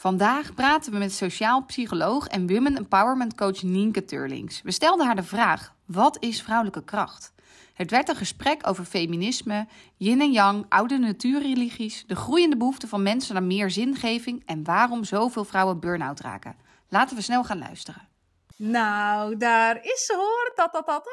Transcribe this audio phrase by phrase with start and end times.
[0.00, 4.62] Vandaag praten we met sociaal psycholoog en women empowerment coach Nienke Turlings.
[4.62, 7.32] We stelden haar de vraag: wat is vrouwelijke kracht?
[7.74, 9.66] Het werd een gesprek over feminisme,
[9.96, 15.04] yin en yang, oude natuurreligies, de groeiende behoefte van mensen naar meer zingeving en waarom
[15.04, 16.56] zoveel vrouwen burn-out raken.
[16.88, 18.08] Laten we snel gaan luisteren.
[18.62, 20.52] Nou, daar is ze hoor.
[20.54, 21.10] Ta -ta -ta -ta.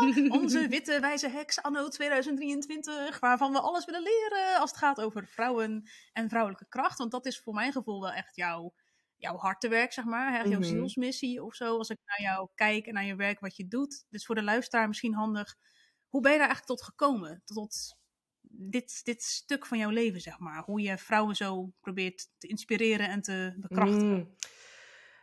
[0.40, 5.26] Onze witte wijze heks anno 2023, waarvan we alles willen leren als het gaat over
[5.26, 6.98] vrouwen en vrouwelijke kracht.
[6.98, 8.74] Want dat is voor mijn gevoel wel echt jouw,
[9.16, 10.32] jouw hartewerk, zeg maar.
[10.32, 10.42] Hè?
[10.42, 10.68] Jouw Mhm.
[10.68, 11.76] zielsmissie of zo.
[11.78, 14.04] Als ik naar jou kijk en naar je werk, wat je doet.
[14.08, 15.56] Dus voor de luisteraar misschien handig.
[16.08, 17.42] Hoe ben je daar eigenlijk tot gekomen?
[17.44, 17.96] Tot,
[18.42, 20.62] dit, dit stuk van jouw leven, zeg maar.
[20.62, 24.16] Hoe je vrouwen zo probeert te inspireren en te bekrachtigen.
[24.16, 24.34] Mm.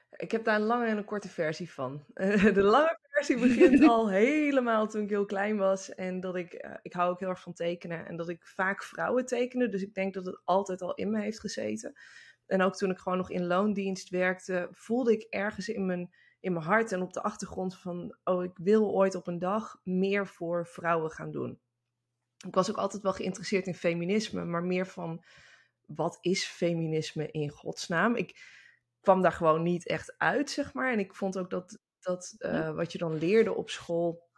[0.10, 2.04] Ik heb daar een lange en een korte versie van.
[2.54, 5.96] De lange versie begint al helemaal toen ik heel klein was.
[5.96, 8.06] En dat ik, eh, ik hou ook heel erg van tekenen.
[8.06, 9.70] En dat ik vaak vrouwen tekende.
[9.70, 11.96] Dus ik denk dat het altijd al in me heeft gezeten.
[12.46, 16.54] En ook toen ik gewoon nog in loondienst werkte, voelde ik ergens in mijn, in
[16.54, 20.28] mijn hart en op de achtergrond van, oh, ik wil ooit op een dag meer
[20.28, 21.60] voor vrouwen gaan doen.
[22.46, 25.24] Ik was ook altijd wel geïnteresseerd in feminisme, maar meer van,
[25.86, 28.16] wat is feminisme in godsnaam?
[28.16, 28.56] Ik
[29.08, 30.92] kwam daar gewoon niet echt uit, zeg maar.
[30.92, 34.30] En ik vond ook dat, dat eh, wat je dan leerde op school,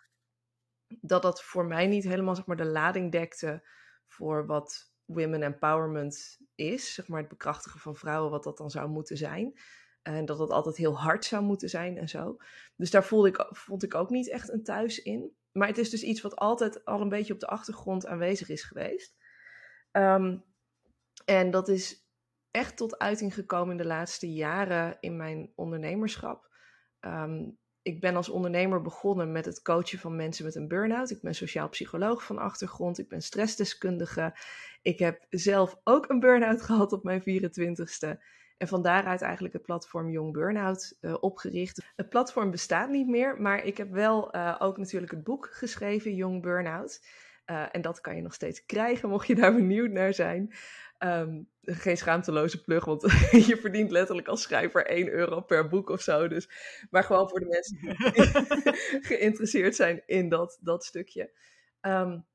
[0.88, 3.68] dat dat voor mij niet helemaal zeg maar, de lading dekte
[4.08, 6.94] voor wat women empowerment is.
[6.94, 9.60] Zeg maar het bekrachtigen van vrouwen, wat dat dan zou moeten zijn.
[10.02, 12.38] En dat het altijd heel hard zou moeten zijn en zo.
[12.76, 15.36] Dus daar voelde ik, vond ik ook niet echt een thuis in.
[15.52, 18.64] Maar het is dus iets wat altijd al een beetje op de achtergrond aanwezig is
[18.64, 19.16] geweest.
[19.92, 20.38] Ehm,
[21.26, 22.09] en dat is
[22.52, 26.50] echt tot uiting gekomen in de laatste jaren in mijn ondernemerschap.
[27.00, 27.50] Ehm,
[27.82, 31.10] ik ben als ondernemer begonnen met het coachen van mensen met een burn-out.
[31.10, 33.00] Ik ben sociaal psycholoog van achtergrond.
[33.00, 34.38] Ik ben stressdeskundige.
[34.82, 38.22] Ik heb zelf ook een burn-out gehad op mijn 24ste.
[38.58, 41.92] En van daaruit eigenlijk het platform Young Burnout uh, opgericht.
[41.96, 46.16] Het platform bestaat niet meer, maar ik heb wel uh, ook natuurlijk het boek geschreven,
[46.16, 47.02] Young Burnout.
[47.46, 50.54] Uh, en dat kan je nog steeds krijgen, mocht je daar benieuwd naar zijn.
[51.04, 53.02] Um, geen schaamteloze plug, want
[53.50, 56.28] je verdient letterlijk als schrijver 1 euro per boek of zo.
[56.28, 56.50] Dus,
[56.90, 57.96] maar gewoon voor de mensen die
[59.10, 61.32] geïnteresseerd zijn in dat, dat stukje.
[61.82, 62.28] Um,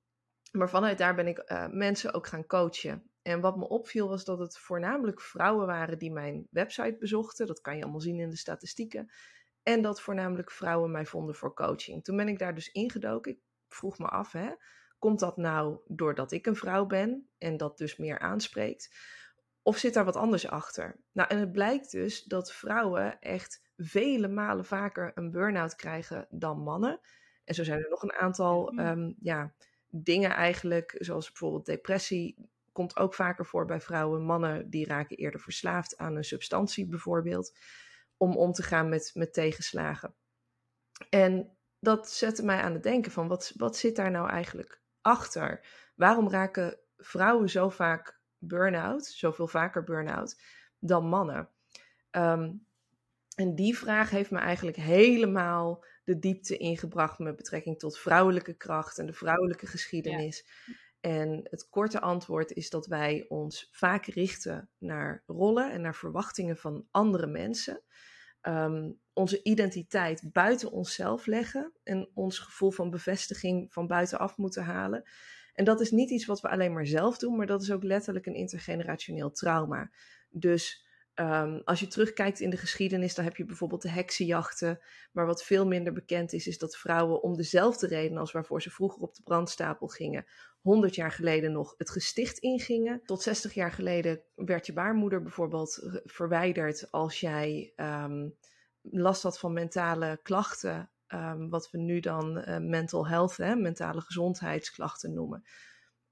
[0.53, 3.11] maar vanuit daar ben ik uh, mensen ook gaan coachen.
[3.23, 7.47] En wat me opviel was dat het voornamelijk vrouwen waren die mijn website bezochten.
[7.47, 9.11] Dat kan je allemaal zien in de statistieken.
[9.63, 12.05] En dat voornamelijk vrouwen mij vonden voor coaching.
[12.05, 13.33] Toen ben ik daar dus ingedoken.
[13.33, 13.39] Ik
[13.69, 14.51] vroeg me af, hè,
[15.05, 18.95] komt dat nou doordat ik een vrouw ben en dat dus meer aanspreekt?
[19.63, 20.97] Of zit daar wat anders achter?
[21.13, 26.59] Nou, en het blijkt dus dat vrouwen echt vele malen vaker een burn-out krijgen dan
[26.59, 27.01] mannen.
[27.45, 29.55] En zo zijn er nog een aantal um, ja,
[29.89, 34.23] dingen eigenlijk, zoals bijvoorbeeld depressie, komt ook vaker voor bij vrouwen.
[34.23, 37.57] Mannen die raken eerder verslaafd aan een substantie bijvoorbeeld,
[38.17, 40.15] om om te gaan met, met tegenslagen.
[41.11, 45.67] En dat zette mij aan het denken van, wat, wat zit daar nou eigenlijk achter?
[45.95, 50.41] Waarom raken vrouwen zo vaak burn-out, zoveel vaker burn-out,
[50.79, 51.49] dan mannen?
[52.11, 52.67] Um,
[53.35, 58.99] en die vraag heeft me eigenlijk helemaal de diepte ingebracht met betrekking tot vrouwelijke kracht
[58.99, 60.47] en de vrouwelijke geschiedenis.
[60.65, 60.75] Ja.
[61.01, 66.57] En het korte antwoord is dat wij ons vaak richten naar rollen en naar verwachtingen
[66.57, 67.83] van andere mensen.
[68.43, 75.05] Um, onze identiteit buiten onszelf leggen en ons gevoel van bevestiging van buitenaf moeten halen.
[75.55, 77.83] En dat is niet iets wat we alleen maar zelf doen, maar dat is ook
[77.83, 79.91] letterlijk een intergenerationeel trauma.
[80.31, 80.85] Dus
[81.21, 84.81] Um, als je terugkijkt in de geschiedenis, dan heb je bijvoorbeeld de heksenjachten.
[85.13, 88.71] Maar wat veel minder bekend is, is dat vrouwen om dezelfde reden als waarvoor ze
[88.71, 90.27] vroeger op de brandstapel gingen,
[90.61, 93.01] 100 jaar geleden nog het gesticht ingingen.
[93.05, 98.35] Tot 60 jaar geleden werd je baarmoeder bijvoorbeeld verwijderd als jij um,
[98.91, 100.89] last had van mentale klachten.
[101.09, 105.45] Um, wat we nu dan uh, mental health, hè, mentale gezondheidsklachten noemen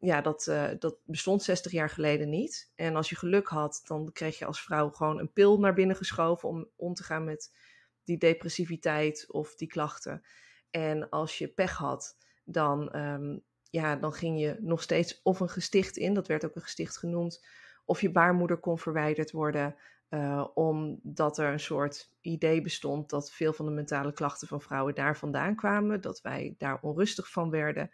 [0.03, 2.71] ja, dat, uh, dat bestond 60 jaar geleden niet.
[2.75, 5.97] En als je geluk had, dan kreeg je als vrouw gewoon een pil naar binnen
[5.97, 7.57] geschoven om om te gaan met
[8.05, 10.23] die depressiviteit of die klachten.
[10.71, 15.49] En als je pech had, dan, um, ja, dan ging je nog steeds of een
[15.49, 17.47] gesticht in, dat werd ook een gesticht genoemd,
[17.85, 19.77] of je baarmoeder kon verwijderd worden,
[20.15, 24.95] uh, omdat er een soort idee bestond dat veel van de mentale klachten van vrouwen
[24.95, 27.91] daar vandaan kwamen, dat wij daar onrustig van werden.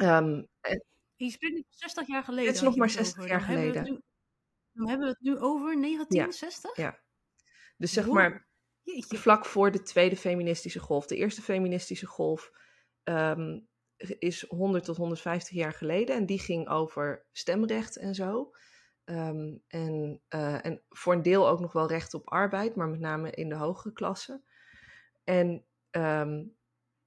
[0.00, 0.48] Um,
[1.30, 2.46] spreekt nu 60 jaar geleden.
[2.46, 3.84] Het is nog maar 60 jaar geleden.
[3.84, 4.00] Nu,
[4.72, 6.76] dan hebben we het nu over 1960?
[6.76, 6.82] Ja.
[6.84, 7.00] ja.
[7.76, 8.48] Dus zeg maar
[8.82, 9.18] Jeetje.
[9.18, 11.06] vlak voor de tweede feministische golf.
[11.06, 12.52] De eerste feministische golf
[13.04, 13.68] um,
[14.18, 16.16] is 100 tot 150 jaar geleden.
[16.16, 18.54] En die ging over stemrecht en zo.
[19.04, 23.00] Ehm, en, eh, en voor een deel ook nog wel recht op arbeid, maar met
[23.00, 24.40] name in de hogere klasse.
[25.24, 26.44] En ehm,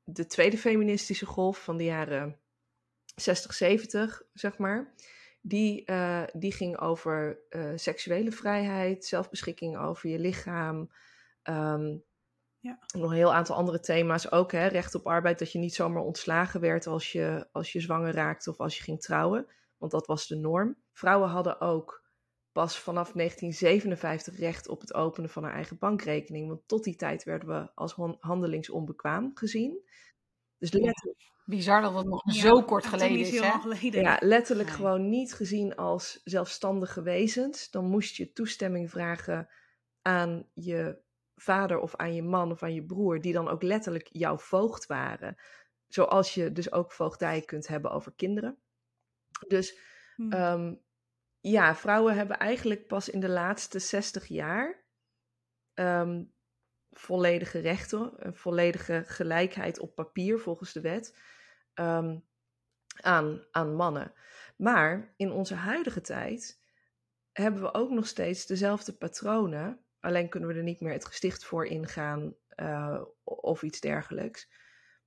[0.03, 2.39] de tweede feministische golf van de jaren
[3.15, 4.93] 60, 70, zeg maar,
[5.41, 10.91] die, uh, die ging over uh, seksuele vrijheid, zelfbeschikking over je lichaam.
[11.43, 12.03] Um,
[12.59, 12.79] ja.
[12.97, 14.51] Nog een heel aantal andere thema's ook.
[14.51, 14.67] Hè?
[14.67, 18.49] Recht op arbeid, dat je niet zomaar ontslagen werd als je, als je zwanger raakte
[18.49, 19.47] of als je ging trouwen.
[19.77, 20.77] Want dat was de norm.
[20.91, 22.03] Vrouwen hadden ook
[22.51, 26.47] pas vanaf 1957 recht op het openen van haar eigen bankrekening.
[26.47, 29.81] Want tot die tijd werden we als handelingsonbekwaam gezien.
[30.57, 31.33] Dus letterlijk...
[31.45, 33.39] Bizar dat het nog zo kort geleden is.
[33.39, 33.59] Hè?
[33.59, 34.01] Geleden.
[34.01, 37.69] Ja, letterlijk gewoon niet gezien als zelfstandige wezens.
[37.69, 39.49] Dan moest je toestemming vragen
[40.01, 41.03] aan je
[41.35, 44.85] vader of aan je man of aan je broer, die dan ook letterlijk jouw voogd
[44.85, 45.35] waren.
[45.87, 48.57] Zoals je dus ook voogdij kunt hebben over kinderen.
[49.47, 49.79] Dus
[50.15, 50.31] hm.
[50.31, 50.75] Ehm,
[51.39, 54.83] ja, vrouwen hebben eigenlijk pas in de laatste 60 jaar
[55.73, 56.23] ehm,
[56.91, 61.17] volledige rechten, een volledige gelijkheid op papier volgens de wet
[61.73, 62.27] um,
[63.01, 64.13] aan, aan mannen.
[64.57, 66.61] Maar in onze huidige tijd
[67.31, 69.85] hebben we ook nog steeds dezelfde patronen.
[69.99, 74.51] Alleen kunnen we er niet meer het gesticht voor ingaan uh, of iets dergelijks.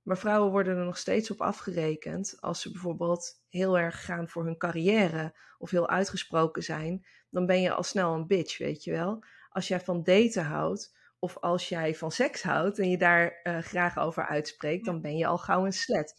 [0.09, 4.45] Maar vrouwen worden er nog steeds op afgerekend als ze bijvoorbeeld heel erg gaan voor
[4.45, 7.05] hun carrière of heel uitgesproken zijn.
[7.29, 9.23] Dan ben je al snel een bitch, weet je wel.
[9.49, 13.57] Als jij van daten houdt of als jij van seks houdt en je daar uh,
[13.57, 16.15] graag over uitspreekt, dan ben je al gauw een slet.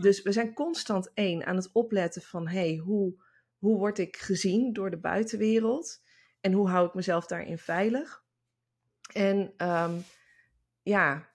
[0.00, 3.22] Dus we zijn constant één aan het opletten van hey, hoe,
[3.58, 6.02] hoe word ik gezien door de buitenwereld
[6.40, 8.24] en hoe hou ik mezelf daarin veilig?
[9.12, 10.04] En um,
[10.82, 11.29] ja,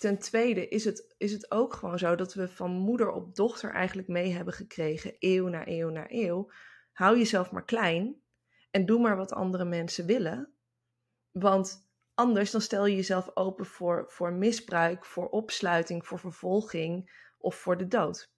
[0.00, 3.72] ten tweede is het, is het ook gewoon zo dat we van moeder op dochter
[3.72, 6.50] eigenlijk mee hebben gekregen, eeuw na eeuw na eeuw.
[6.92, 8.22] Hou jezelf maar klein
[8.70, 10.52] en doe maar wat andere mensen willen.
[11.30, 17.54] Want anders dan stel je jezelf open voor, voor misbruik, voor opsluiting, voor vervolging of
[17.54, 18.32] voor de dood.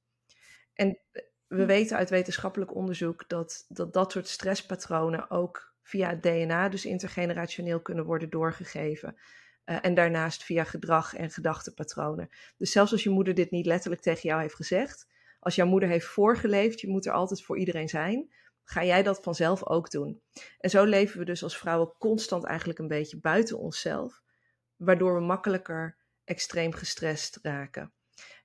[0.75, 1.00] En
[1.47, 1.67] we hm.
[1.67, 7.81] weten uit wetenschappelijk onderzoek dat dat, dat soort stresspatronen ook via het DNA, dus intergenerationeel,
[7.81, 9.17] kunnen worden doorgegeven.
[9.64, 12.29] Uh, en daarnaast via gedrag en gedachtepatronen.
[12.56, 15.09] Dus zelfs als je moeder dit niet letterlijk tegen jou heeft gezegd,
[15.41, 18.32] als jouw moeder heeft voorgeleefd, je moet er altijd voor iedereen zijn,
[18.64, 20.23] ga jij dat vanzelf ook doen.
[20.59, 24.23] En zo leven we dus als vrouwen constant eigenlijk een beetje buiten onszelf,
[24.76, 27.93] waardoor we makkelijker extreem gestrest raken.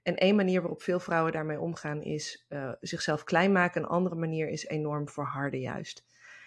[0.03, 3.81] En één manier waarop veel vrouwen daarmee omgaan is uh, zichzelf klein maken.
[3.81, 6.05] Een andere manier is enorm verharden juist.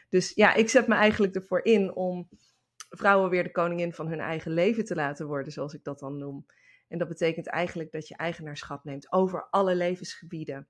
[0.09, 2.29] Dus ja, ik zet me eigenlijk ervoor in om
[2.91, 6.19] vrouwen weer de koningin van hun eigen leven te laten worden, zoals ik dat dan
[6.19, 6.47] noem.
[6.89, 10.69] En dat betekent eigenlijk dat je eigenaarschap neemt over alle levensgebieden.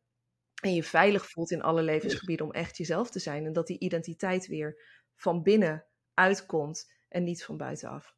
[0.63, 3.47] En je veilig voelt in alle levensgebieden om echt jezelf te zijn.
[3.47, 4.83] En dat die identiteit weer
[5.15, 5.85] van binnen
[6.15, 8.15] uitkomt en niet van buitenaf.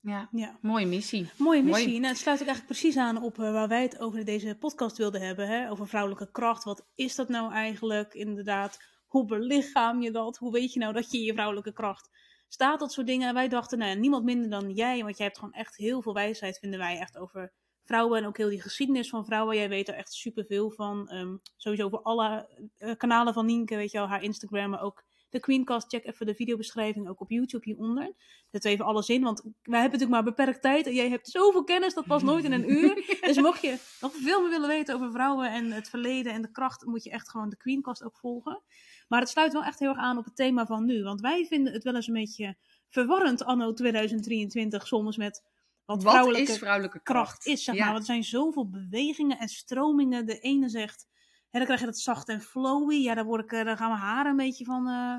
[0.00, 0.58] Ja, ja.
[0.60, 1.30] mooie missie.
[1.38, 1.86] Mooie missie.
[1.86, 1.98] Mooi.
[1.98, 4.96] Nou, het sluit ook eigenlijk precies aan op uh, waar wij het over deze podcast
[4.96, 5.48] wilden hebben.
[5.48, 5.70] Hè?
[5.70, 6.64] Over vrouwelijke kracht.
[6.64, 8.78] Wat is dat nou eigenlijk inderdaad?
[9.06, 10.36] Hoe belichaam je dat?
[10.36, 12.10] Hoe weet je nou dat je je vrouwelijke kracht
[12.48, 12.80] staat?
[12.80, 13.28] Dat soort dingen.
[13.28, 15.02] En wij dachten, nou, niemand minder dan jij.
[15.02, 17.52] Want jij hebt gewoon echt heel veel wijsheid, vinden wij, echt over
[17.86, 19.56] vrouwen en ook heel die geschiedenis van vrouwen.
[19.56, 21.10] Jij weet er echt superveel van.
[21.14, 22.48] Um, sowieso voor alle
[22.78, 25.88] uh, kanalen van Nienke, weet je wel, haar Instagram, maar ook de Queencast.
[25.88, 28.14] Check even de videobeschrijving ook op YouTube hieronder.
[28.50, 30.86] Zet even alles in, want wij hebben natuurlijk maar beperkt tijd.
[30.86, 32.94] En jij hebt zoveel kennis, dat past nooit in een uur.
[33.26, 36.50] dus mocht je nog veel meer willen weten over vrouwen en het verleden en de
[36.50, 38.62] kracht, moet je echt gewoon de Queencast ook volgen.
[39.06, 41.02] Maar het sluit wel echt heel erg aan op het thema van nu.
[41.02, 42.56] Want wij vinden het wel eens een beetje
[42.88, 45.42] verwarrend anno 2023 soms met
[45.84, 47.46] wat, vrouwelijke, is vrouwelijke kracht?
[47.46, 47.64] is.
[47.64, 47.86] Zeg maar.
[47.86, 50.26] Want er zijn zoveel bewegingen en stromingen.
[50.26, 51.06] De ene zegt,
[51.50, 52.94] hè, dan krijg je dat zacht en flowy.
[52.94, 55.16] Ja, daar, word ik, eh, daar gaan mijn haren een beetje van uh,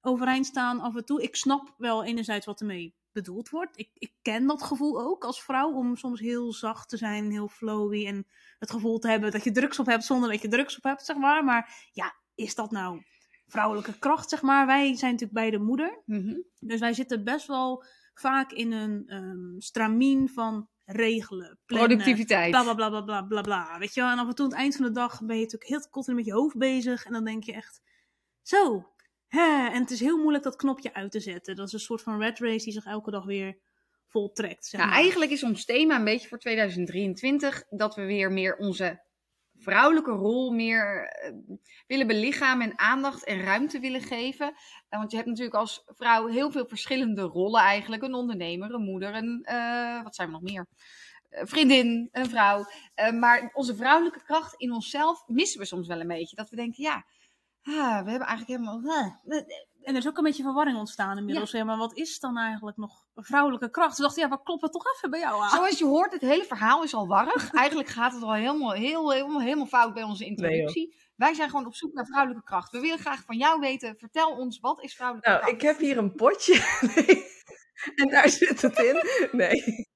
[0.00, 1.22] overeind staan af en toe.
[1.22, 3.78] Ik snap wel enerzijds wat ermee bedoeld wordt.
[3.78, 7.48] Ik, ik ken dat gevoel ook als vrouw om soms heel zacht te zijn, heel
[7.48, 8.06] flowy.
[8.06, 8.26] En
[8.58, 11.04] het gevoel te hebben dat je drugs op hebt zonder dat je drugs op hebt,
[11.04, 11.44] zeg maar.
[11.44, 13.02] Maar ja, is dat nou
[13.48, 14.66] vrouwelijke kracht, zeg maar?
[14.66, 16.02] Wij zijn natuurlijk beide moeder.
[16.04, 22.50] Mm Dus wij zitten best wel vaak in een um, stramien van regelen, plannen, productiviteit,
[22.50, 23.78] bla bla bla bla bla bla.
[23.78, 24.10] Weet je wel?
[24.10, 26.16] En af en toe aan het eind van de dag ben je natuurlijk heel continu
[26.16, 27.80] met je hoofd bezig en dan denk je echt,
[28.42, 28.92] zo,
[29.26, 29.68] hè.
[29.68, 31.56] En het is heel moeilijk dat knopje uit te zetten.
[31.56, 33.58] Dat is een soort van red race die zich elke dag weer
[34.06, 34.66] voltrekt.
[34.66, 39.02] Zeg nou, eigenlijk is ons thema een beetje voor 2023 dat we weer meer onze
[39.58, 41.32] vrouwelijke rol meer eh,
[41.86, 44.54] willen belichamen en aandacht en ruimte willen geven.
[44.88, 48.02] Want je hebt natuurlijk als vrouw heel veel verschillende rollen eigenlijk.
[48.02, 50.66] Een ondernemer, een moeder, een, uh, wat zijn we nog meer?
[51.30, 52.64] vriendin, een vrouw.
[53.18, 56.36] maar onze vrouwelijke kracht in onszelf missen we soms wel een beetje.
[56.36, 57.04] Dat we denken, ja,
[57.68, 58.80] Ah, we hebben eigenlijk helemaal...
[59.88, 61.50] En er is ook een beetje verwarring ontstaan inmiddels.
[61.50, 61.64] Ja.
[61.64, 63.96] Maar wat is dan eigenlijk nog vrouwelijke kracht?
[63.96, 65.50] Ze dachten, ja, we kloppen toch even bij jou aan.
[65.50, 67.52] Zoals je hoort, het hele verhaal is al warrig.
[67.54, 70.96] Eigenlijk gaat het al helemaal, heel, helemaal, helemaal fout bij onze introductie.
[71.16, 72.70] Wij zijn gewoon op zoek naar vrouwelijke kracht.
[72.70, 75.54] We willen graag van jou weten, vertel ons, wat is vrouwelijke Nou, kracht?
[75.56, 76.78] ik heb hier een potje.
[76.94, 77.24] Nee.
[77.94, 79.02] En daar zit het in.
[79.32, 79.86] Nee.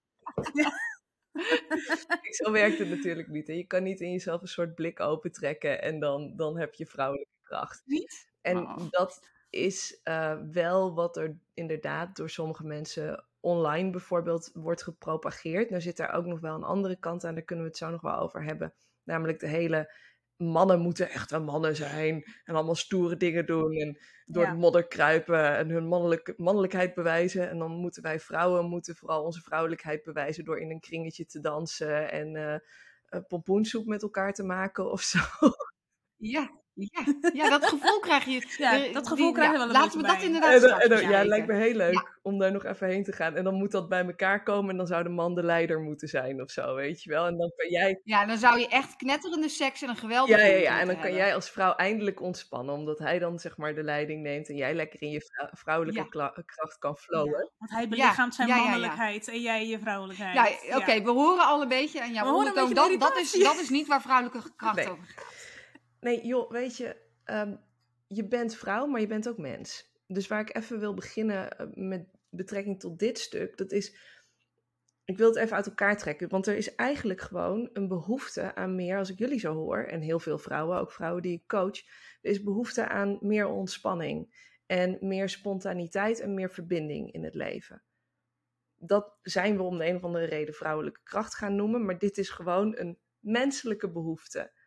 [2.43, 3.47] Zo werkt het natuurlijk niet.
[3.47, 3.53] Hè.
[3.53, 7.33] Je kan niet in jezelf een soort blik opentrekken en dan, dan heb je vrouwelijke
[7.43, 7.83] kracht.
[7.85, 8.31] Niet?
[8.41, 8.91] En Oh.
[8.91, 15.71] dat is eh, wel wat er inderdaad door sommige mensen online bijvoorbeeld wordt gepropageerd.
[15.71, 17.91] Nou zit daar ook nog wel een andere kant aan, daar kunnen we het zo
[17.91, 18.75] nog wel over hebben.
[19.03, 19.95] Namelijk de hele
[20.37, 24.51] mannen moeten echte mannen zijn en allemaal stoere dingen doen en door Ja.
[24.51, 27.49] de modder kruipen en hun mannelijk, mannelijkheid bewijzen.
[27.51, 31.41] En dan moeten wij vrouwen moeten vooral onze vrouwelijkheid bewijzen door in een kringetje te
[31.41, 35.19] dansen en eh, eh, pompoensoep met elkaar te maken of zo.
[36.17, 38.31] Ja, ja, ja, dat gevoel krijg je.
[38.59, 40.25] Ja, dat gevoel krijg je wel een Laten we dat bij.
[40.27, 43.05] inderdaad En straks en dan- ja, lijkt me heel leuk om daar nog even heen
[43.05, 43.35] te gaan.
[43.35, 46.09] En dan moet dat bij elkaar komen en dan zou de man de leider moeten
[46.09, 47.27] zijn of zo, weet je wel.
[47.27, 50.47] En dan kan jij, Ja, dan zou je echt knetterende seks en een geweldige ja,
[50.47, 53.75] ja, ja, en dan kan jij als vrouw eindelijk ontspannen, omdat hij dan zeg maar
[53.75, 56.09] de leiding neemt en jij lekker in je vrou- vrouwelijke
[56.45, 57.51] kracht kan flowen.
[57.59, 58.69] Want hij belichaamt zijn ja, ja, ja.
[58.69, 60.35] mannelijkheid en jij je vrouwelijkheid.
[60.69, 62.89] Ja, oké, we horen al een beetje aan jouw We horen een ondertoon.
[62.89, 64.91] beetje Dat, dat, is, dat is niet waar vrouwelijke kracht Nee.
[64.91, 65.41] over gaat.
[66.03, 67.57] Nee, joh, weet je, ehm,
[68.07, 69.93] je bent vrouw, maar je bent ook mens.
[70.07, 73.97] Dus waar ik even wil beginnen eh, met betrekking tot dit stuk, dat is,
[75.05, 78.75] ik wil het even uit elkaar trekken, want er is eigenlijk gewoon een behoefte aan
[78.75, 81.79] meer, als ik jullie zo hoor, en heel veel vrouwen, ook vrouwen die ik coach,
[82.23, 84.35] er is behoefte aan meer ontspanning
[84.67, 87.83] en meer spontaniteit en meer verbinding in het leven.
[88.77, 92.19] Dat zijn we om de een of andere reden vrouwelijke kracht gaan noemen, maar dit
[92.19, 94.61] is gewoon een menselijke behoefte.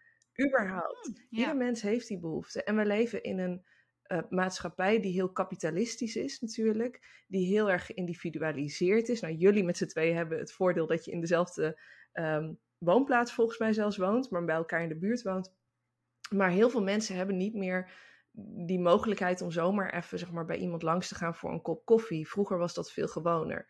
[0.43, 1.11] Überhaupt.
[1.29, 1.39] Ja.
[1.39, 2.63] Ieder mens heeft die behoefte.
[2.63, 3.65] En we leven in een
[4.01, 7.23] eh, maatschappij die heel kapitalistisch is natuurlijk.
[7.27, 9.21] Die heel erg geïndividualiseerd is.
[9.21, 13.57] Nou, jullie met z'n tweeën hebben het voordeel dat je in dezelfde ehm, woonplaats volgens
[13.57, 14.29] mij zelfs woont.
[14.29, 15.53] Maar bij elkaar in de buurt woont.
[16.29, 17.91] Maar heel veel mensen hebben niet meer
[18.65, 21.85] die mogelijkheid om zomaar even zeg maar, bij iemand langs te gaan voor een kop
[21.85, 22.27] koffie.
[22.27, 23.67] Vroeger was dat veel gewoner.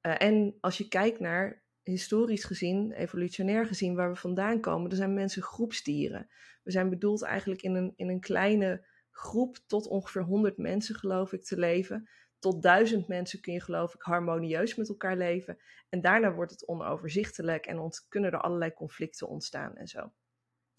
[0.00, 4.98] Eh, en als je kijkt naar historisch gezien, evolutionair gezien, waar we vandaan komen, dan
[4.98, 6.28] zijn mensen groepsdieren.
[6.62, 11.32] We zijn bedoeld eigenlijk in een, in een kleine groep tot ongeveer 100 mensen, geloof
[11.32, 12.08] ik, te leven.
[12.38, 15.58] Tot duizend mensen kun je, geloof ik, harmonieus met elkaar leven.
[15.88, 20.12] En daarna wordt het onoverzichtelijk en kunnen er allerlei conflicten ontstaan en zo.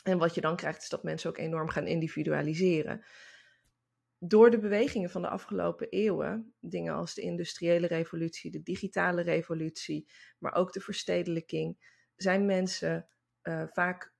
[0.04, 3.04] En wat je dan krijgt, is dat mensen ook enorm gaan individualiseren.
[4.28, 10.08] Door de bewegingen van de afgelopen eeuwen, dingen als de industriële revolutie, de digitale revolutie,
[10.40, 13.08] maar ook de verstedelijking, zijn mensen
[13.42, 14.14] eh, vaak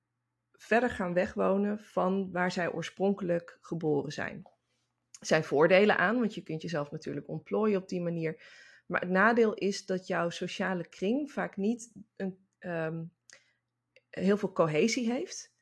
[0.52, 4.36] verder gaan wegwonen van waar zij oorspronkelijk geboren zijn.
[5.20, 8.44] Er zijn voordelen aan, want je kunt jezelf natuurlijk ontplooien op die manier.
[8.86, 13.04] Maar het nadeel is dat jouw sociale kring vaak niet een, ehm,
[14.10, 15.55] heel veel cohesie heeft.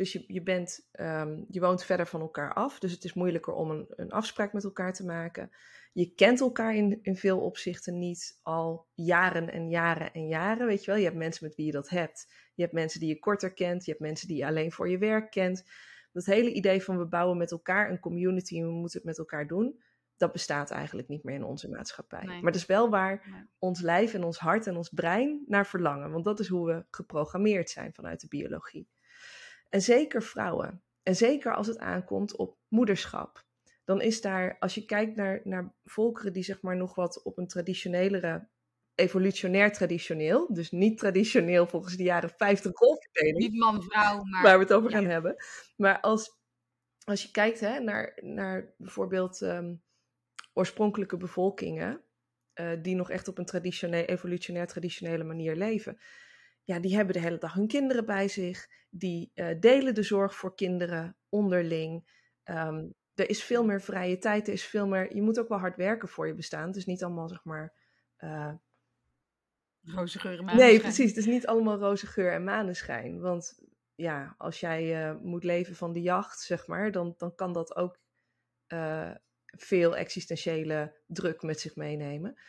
[0.00, 3.52] Dus je, je, bent, ehm, je woont verder van elkaar af, dus het is moeilijker
[3.52, 5.50] om een, een afspraak met elkaar te maken.
[5.92, 10.84] Je kent elkaar in, in veel opzichten niet al jaren en jaren en jaren, weet
[10.84, 11.00] je wel.
[11.00, 12.32] Je hebt mensen met wie je dat hebt.
[12.54, 14.98] Je hebt mensen die je korter kent, je hebt mensen die je alleen voor je
[14.98, 15.64] werk kent.
[16.12, 19.18] Dat hele idee van we bouwen met elkaar een community en we moeten het met
[19.18, 19.80] elkaar doen,
[20.16, 22.24] dat bestaat eigenlijk niet meer in onze maatschappij.
[22.24, 22.42] Nee.
[22.42, 23.42] Maar dat is wel waar Nee.
[23.58, 26.84] ons lijf en ons hart en ons brein naar verlangen, want dat is hoe we
[26.90, 28.88] geprogrammeerd zijn vanuit de biologie.
[29.70, 30.82] En zeker vrouwen.
[31.02, 33.44] En zeker als het aankomt op moederschap.
[33.84, 37.38] Dan is daar, als je kijkt naar, naar volkeren die zeg maar nog wat op
[37.38, 38.48] een traditionelere,
[38.94, 44.42] evolutionair traditioneel, dus niet traditioneel volgens de jaren 50 rolverdeling, Niet man-vrouw, maar...
[44.42, 45.36] waar we het over gaan hebben.
[45.76, 46.38] Maar als,
[47.04, 49.74] als je kijkt hè, naar, naar bijvoorbeeld ehm,
[50.52, 52.00] oorspronkelijke bevolkingen,
[52.52, 55.98] eh, die nog echt op een traditioneel, evolutionair traditionele manier leven,
[56.64, 60.34] ja, die hebben de hele dag hun kinderen bij zich, die eh, delen de zorg
[60.34, 62.18] voor kinderen onderling.
[62.42, 65.58] Ehm, er is veel meer vrije tijd, er is veel meer, je moet ook wel
[65.58, 66.66] hard werken voor je bestaan.
[66.66, 67.74] Het is niet allemaal zeg maar
[68.16, 68.52] eh,
[69.82, 71.08] Roze geuren, Nee, precies.
[71.08, 73.20] Het is niet allemaal roze geur en maneschijn.
[73.20, 73.58] Want
[73.94, 77.76] ja, als jij eh, moet leven van de jacht, zeg maar, dan, dan kan dat
[77.76, 77.98] ook
[79.56, 82.40] veel existentiële druk met zich meenemen.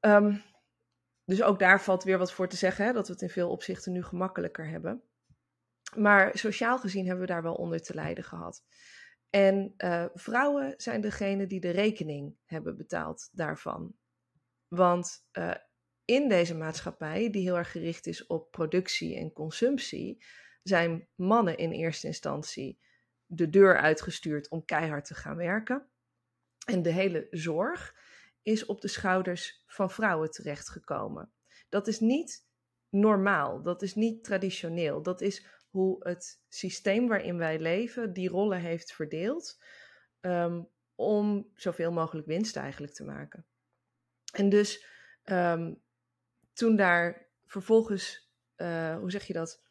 [0.00, 0.36] Ehm,
[1.30, 3.50] dus ook daar valt weer wat voor te zeggen, hè, dat we het in veel
[3.50, 5.02] opzichten nu gemakkelijker hebben.
[5.96, 8.64] Maar sociaal gezien hebben we daar wel onder te lijden gehad.
[9.30, 13.94] En eh, vrouwen zijn degene die de rekening hebben betaald daarvan.
[14.68, 15.54] Want eh,
[16.04, 20.24] in deze maatschappij, die heel erg gericht is op productie en consumptie,
[20.62, 22.78] zijn mannen in eerste instantie
[23.26, 25.88] de deur uitgestuurd om keihard te gaan werken.
[26.66, 27.94] En de hele zorg
[28.42, 31.32] is op de schouders van vrouwen terechtgekomen.
[31.68, 32.46] Dat is niet
[32.88, 35.02] normaal, dat is niet traditioneel.
[35.02, 39.62] Dat is hoe het systeem waarin wij leven die rollen heeft verdeeld
[40.20, 43.46] um, om zoveel mogelijk winst eigenlijk te maken.
[44.32, 44.86] En dus
[45.24, 45.82] um,
[46.52, 49.62] toen daar vervolgens, uh, hoe zeg je dat?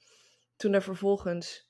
[0.56, 1.69] Toen daar vervolgens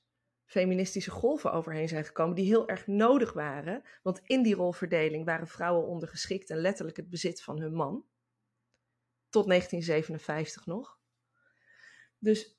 [0.50, 3.82] feministische golven overheen zijn gekomen, die heel erg nodig waren.
[4.02, 8.04] Want in die rolverdeling waren vrouwen ondergeschikt en letterlijk het bezit van hun man.
[9.28, 10.98] Tot 1957 nog.
[12.18, 12.58] Dus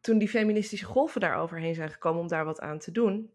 [0.00, 3.32] toen die feministische golven daar overheen zijn gekomen om daar wat aan te doen,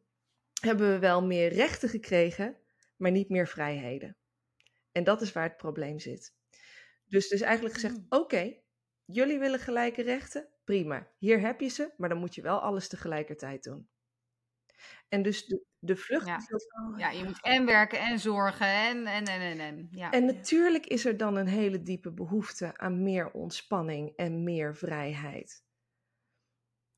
[0.62, 2.58] hebben we wel meer rechten gekregen,
[2.98, 4.18] maar niet meer vrijheden.
[4.92, 6.36] En dat is waar het probleem zit.
[7.06, 8.06] Dus, dus eigenlijk gezegd: hmm.
[8.10, 8.56] oké,
[9.06, 11.08] jullie willen gelijke rechten, prima.
[11.18, 13.90] Hier heb je ze, maar dan moet je wel alles tegelijkertijd doen.
[15.08, 16.26] En dus de, de vlucht.
[16.26, 16.40] Ja.
[16.98, 19.60] ja, je moet en werken en zorgen en en en en.
[19.60, 19.88] en.
[19.92, 20.12] Ja.
[20.12, 25.64] En natuurlijk is er dan een hele diepe behoefte aan meer ontspanning en meer vrijheid.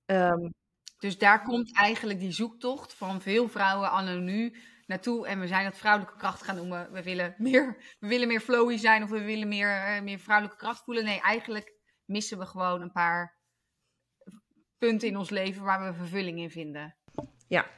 [0.06, 0.50] Ehm,
[0.98, 5.28] dus daar komt eigenlijk die zoektocht van veel vrouwen anno nu naartoe.
[5.28, 6.92] En we zijn het vrouwelijke kracht gaan noemen.
[6.92, 10.60] We willen meer, we willen meer flowy zijn of we willen meer, eh, meer vrouwelijke
[10.60, 11.04] kracht voelen.
[11.04, 11.74] Nee, eigenlijk
[12.06, 13.41] missen we gewoon een paar
[14.82, 16.96] punten in ons leven waar we vervulling in vinden.
[17.48, 17.70] Ja,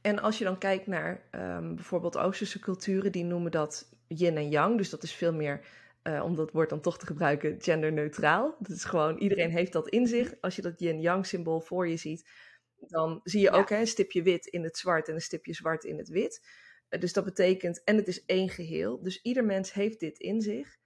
[0.00, 4.48] en als je dan kijkt naar um, bijvoorbeeld Oosterse culturen, die noemen dat yin en
[4.48, 4.76] yang.
[4.76, 5.66] Dus dat is veel meer,
[6.02, 8.56] uh, om dat woord dan toch te gebruiken, genderneutraal.
[8.58, 10.34] Dat is gewoon, iedereen heeft dat in zich.
[10.40, 12.30] Als je dat yin-yang symbool voor je ziet,
[12.78, 15.84] dan zie je ook hè, een stipje wit in het zwart en een stipje zwart
[15.84, 16.46] in het wit.
[16.90, 19.02] Uh, dus dat betekent, en het is één geheel.
[19.02, 20.76] Dus ieder mens heeft dit in zich.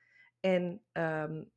[0.41, 1.51] En um,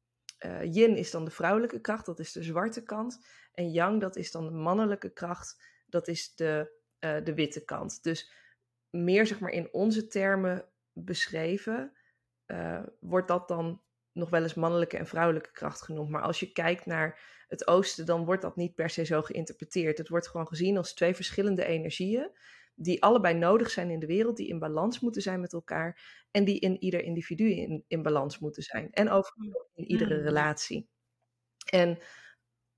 [0.46, 3.26] uh, yin is dan de vrouwelijke kracht, dat is de zwarte kant.
[3.54, 8.04] En yang, dat is dan de mannelijke kracht, dat is de, uh, de witte kant.
[8.04, 8.32] Dus
[8.90, 11.94] meer zeg maar in onze termen beschreven,
[12.48, 13.82] uh, wordt dat dan
[14.12, 16.10] nog wel eens mannelijke en vrouwelijke kracht genoemd.
[16.10, 19.98] Maar als je kijkt naar het oosten, dan wordt dat niet per se zo geïnterpreteerd.
[19.98, 22.32] Het wordt gewoon gezien als twee verschillende energieën
[22.76, 26.46] die allebei nodig zijn in de wereld, die in balans moeten zijn met elkaar en
[26.46, 28.92] die in ieder individu in, in balans moeten zijn.
[28.92, 30.24] En overigens in iedere mm.
[30.24, 30.90] relatie.
[31.70, 31.98] En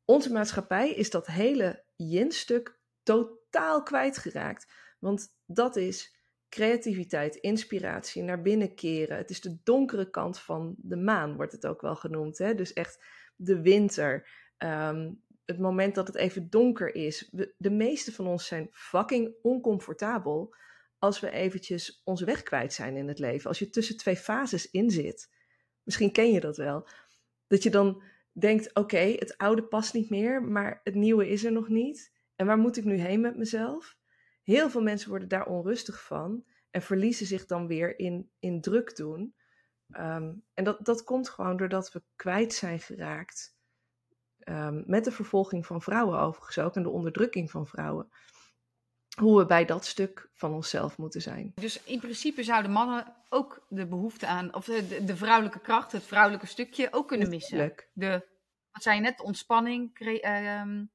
[0.06, 4.73] onze maatschappij is dat hele yin-stuk totaal kwijtgeraakt.
[4.99, 9.17] Want dat is creativiteit, inspiratie, naar binnen keren.
[9.17, 12.38] Het is de donkere kant van de maan, wordt het ook wel genoemd.
[12.38, 12.56] Hè?
[12.56, 15.12] Dus echt de winter, ehm,
[15.45, 17.29] het moment dat het even donker is.
[17.58, 20.56] de meeste van ons zijn fucking oncomfortabel
[20.99, 23.47] als we eventjes onze weg kwijt zijn in het leven.
[23.47, 25.29] Als je tussen twee fases in zit.
[25.84, 26.88] Misschien ken je dat wel.
[27.47, 31.51] Dat je dan denkt, oké, het oude past niet meer, maar het nieuwe is er
[31.51, 32.12] nog niet.
[32.36, 33.97] En waar moet ik nu heen met mezelf?
[34.43, 38.95] Heel veel mensen worden daar onrustig van en verliezen zich dan weer in, in druk
[38.95, 39.36] doen.
[39.89, 43.52] Ehm, en dat, dat komt gewoon doordat we kwijt zijn geraakt
[44.43, 48.12] Ehm, met de vervolging van vrouwen overigens ook en de onderdrukking van vrouwen.
[49.19, 51.51] Hoe we bij dat stuk van onszelf moeten zijn.
[51.56, 56.03] Dus in principe zouden mannen ook de behoefte aan, of de, de vrouwelijke kracht, het
[56.03, 57.73] vrouwelijke stukje ook kunnen missen.
[57.93, 58.27] De,
[58.71, 60.86] wat zei je net, ontspanning, cre ehm,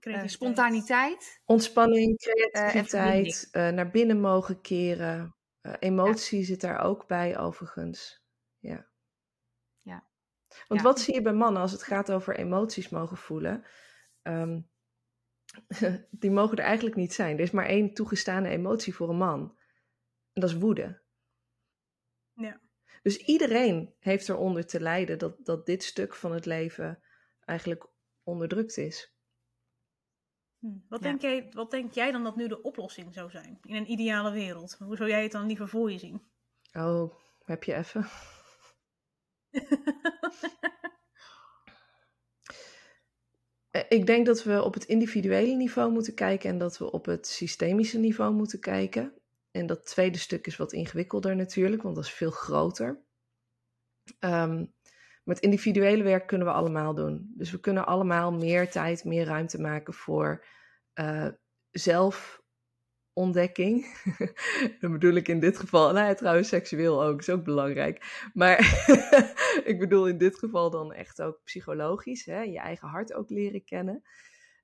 [0.00, 1.40] uh, spontaniteit.
[1.44, 5.34] Ontspanning, creativiteit, uh, naar binnen mogen keren.
[5.62, 8.22] Uh, emotie zit daar ook bij, overigens.
[8.58, 8.89] Ja.
[10.68, 13.64] Want wat zie je bij mannen als het gaat over emoties mogen voelen?
[14.22, 14.70] Um,
[16.10, 17.36] die mogen er eigenlijk niet zijn.
[17.36, 19.58] Er is maar één toegestane emotie voor een man.
[20.32, 21.02] En dat is woede.
[22.32, 22.60] Ja.
[23.02, 27.02] Dus iedereen heeft eronder te lijden dat, dat dit stuk van het leven
[27.44, 27.86] eigenlijk
[28.22, 29.14] onderdrukt is.
[30.58, 30.78] Hm.
[30.88, 33.90] Wat, denk jij, wat denk jij dan dat nu de oplossing zou zijn in een
[33.90, 34.76] ideale wereld?
[34.78, 36.22] Hoe zou jij het dan liever voor je zien?
[36.72, 38.06] Oh, heb je even?
[43.70, 47.04] Eh, ik denk dat we op het individuele niveau moeten kijken en dat we op
[47.04, 49.14] het systemische niveau moeten kijken.
[49.50, 53.04] En dat tweede stuk is wat ingewikkelder natuurlijk, want dat is veel groter.
[54.20, 57.32] Maar het individuele werk kunnen we allemaal doen.
[57.36, 60.44] Dus we kunnen allemaal meer tijd, meer ruimte maken voor
[60.94, 61.28] uh,
[61.70, 62.39] zelf
[63.12, 63.86] ontdekking.
[64.80, 68.28] Dan bedoel ik in dit geval, nou ja, trouwens seksueel ook, is ook belangrijk.
[68.34, 68.58] Maar
[69.70, 72.40] ik bedoel in dit geval dan echt ook psychologisch, hè?
[72.40, 74.02] je eigen hart ook leren kennen.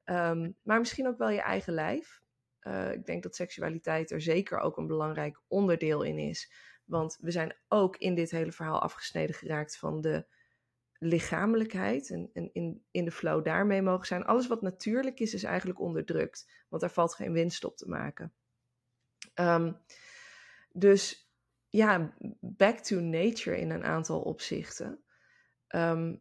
[0.04, 2.20] Um, maar misschien ook wel je eigen lijf.
[2.60, 6.52] Uh, ik denk dat seksualiteit er zeker ook een belangrijk onderdeel in is.
[6.84, 10.26] Want we zijn ook in dit hele verhaal afgesneden geraakt van de
[10.98, 14.24] lichamelijkheid en, en in, in de flow daarmee mogen zijn.
[14.24, 16.50] Alles wat natuurlijk is, is eigenlijk onderdrukt.
[16.68, 18.32] Want daar valt geen winst op te maken.
[19.34, 19.72] Ehm,
[20.72, 21.30] dus
[21.68, 25.04] ja, back to nature in een aantal opzichten.
[25.66, 26.16] Ehm,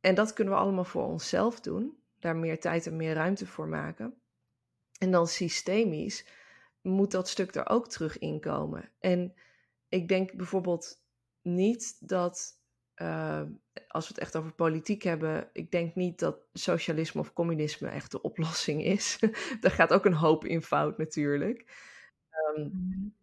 [0.00, 2.02] en dat kunnen we allemaal voor onszelf doen.
[2.18, 4.20] Daar meer tijd en meer ruimte voor maken.
[4.98, 6.26] En dan systemisch
[6.80, 8.92] moet dat stuk er ook terug inkomen.
[8.98, 9.34] En
[9.88, 11.02] ik denk bijvoorbeeld
[11.42, 12.57] niet dat,
[13.02, 13.42] uh,
[13.88, 18.10] als we het echt over politiek hebben, ik denk niet dat socialisme of communisme echt
[18.10, 19.18] de oplossing is.
[19.60, 21.64] Daar gaat ook een hoop in fout natuurlijk.
[22.56, 23.14] Um,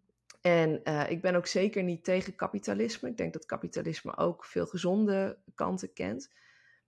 [0.41, 3.09] en uh, ik ben ook zeker niet tegen kapitalisme.
[3.09, 6.31] Ik denk dat kapitalisme ook veel gezonde kanten kent.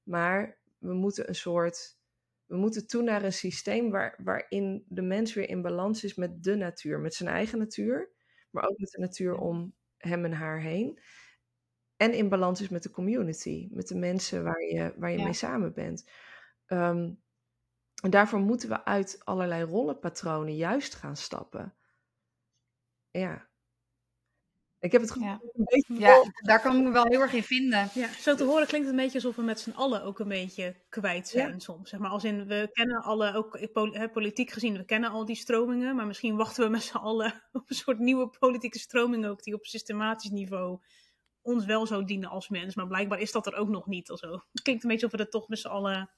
[0.03, 1.97] Maar we moeten een soort.
[2.45, 6.43] We moeten toe naar een systeem waar, waarin de mens weer in balans is met
[6.43, 8.09] de natuur, met zijn eigen natuur,
[8.49, 10.99] maar ook met de natuur om hem en haar heen.
[11.97, 15.33] En in balans is met de community, met de mensen waar je, waar je mee
[15.33, 16.09] samen bent.
[16.67, 17.19] Um,
[18.03, 21.73] en daarvoor moeten we uit allerlei rollenpatronen juist gaan stappen.
[23.11, 23.47] Ja.
[24.79, 25.39] Ik heb het gevoel ja.
[25.41, 25.99] een beetje...
[25.99, 27.89] Ja, daar kan ik me wel heel erg in vinden.
[27.93, 30.27] Ja, zo te horen klinkt het een beetje alsof we met z'n allen ook een
[30.27, 31.89] beetje kwijt zijn soms.
[31.89, 33.59] Zeg maar als in, we kennen alle, ook
[34.13, 35.95] politiek gezien, we kennen al die stromingen.
[35.95, 39.43] Maar misschien wachten we met z'n allen op een soort nieuwe politieke stroming ook.
[39.43, 40.79] Die op systematisch niveau
[41.47, 42.75] ons wel zou dienen als mens.
[42.75, 44.11] Maar blijkbaar is dat er ook nog niet.
[44.11, 44.31] Of zo.
[44.31, 46.09] Het klinkt een beetje alsof we er toch met z'n allen...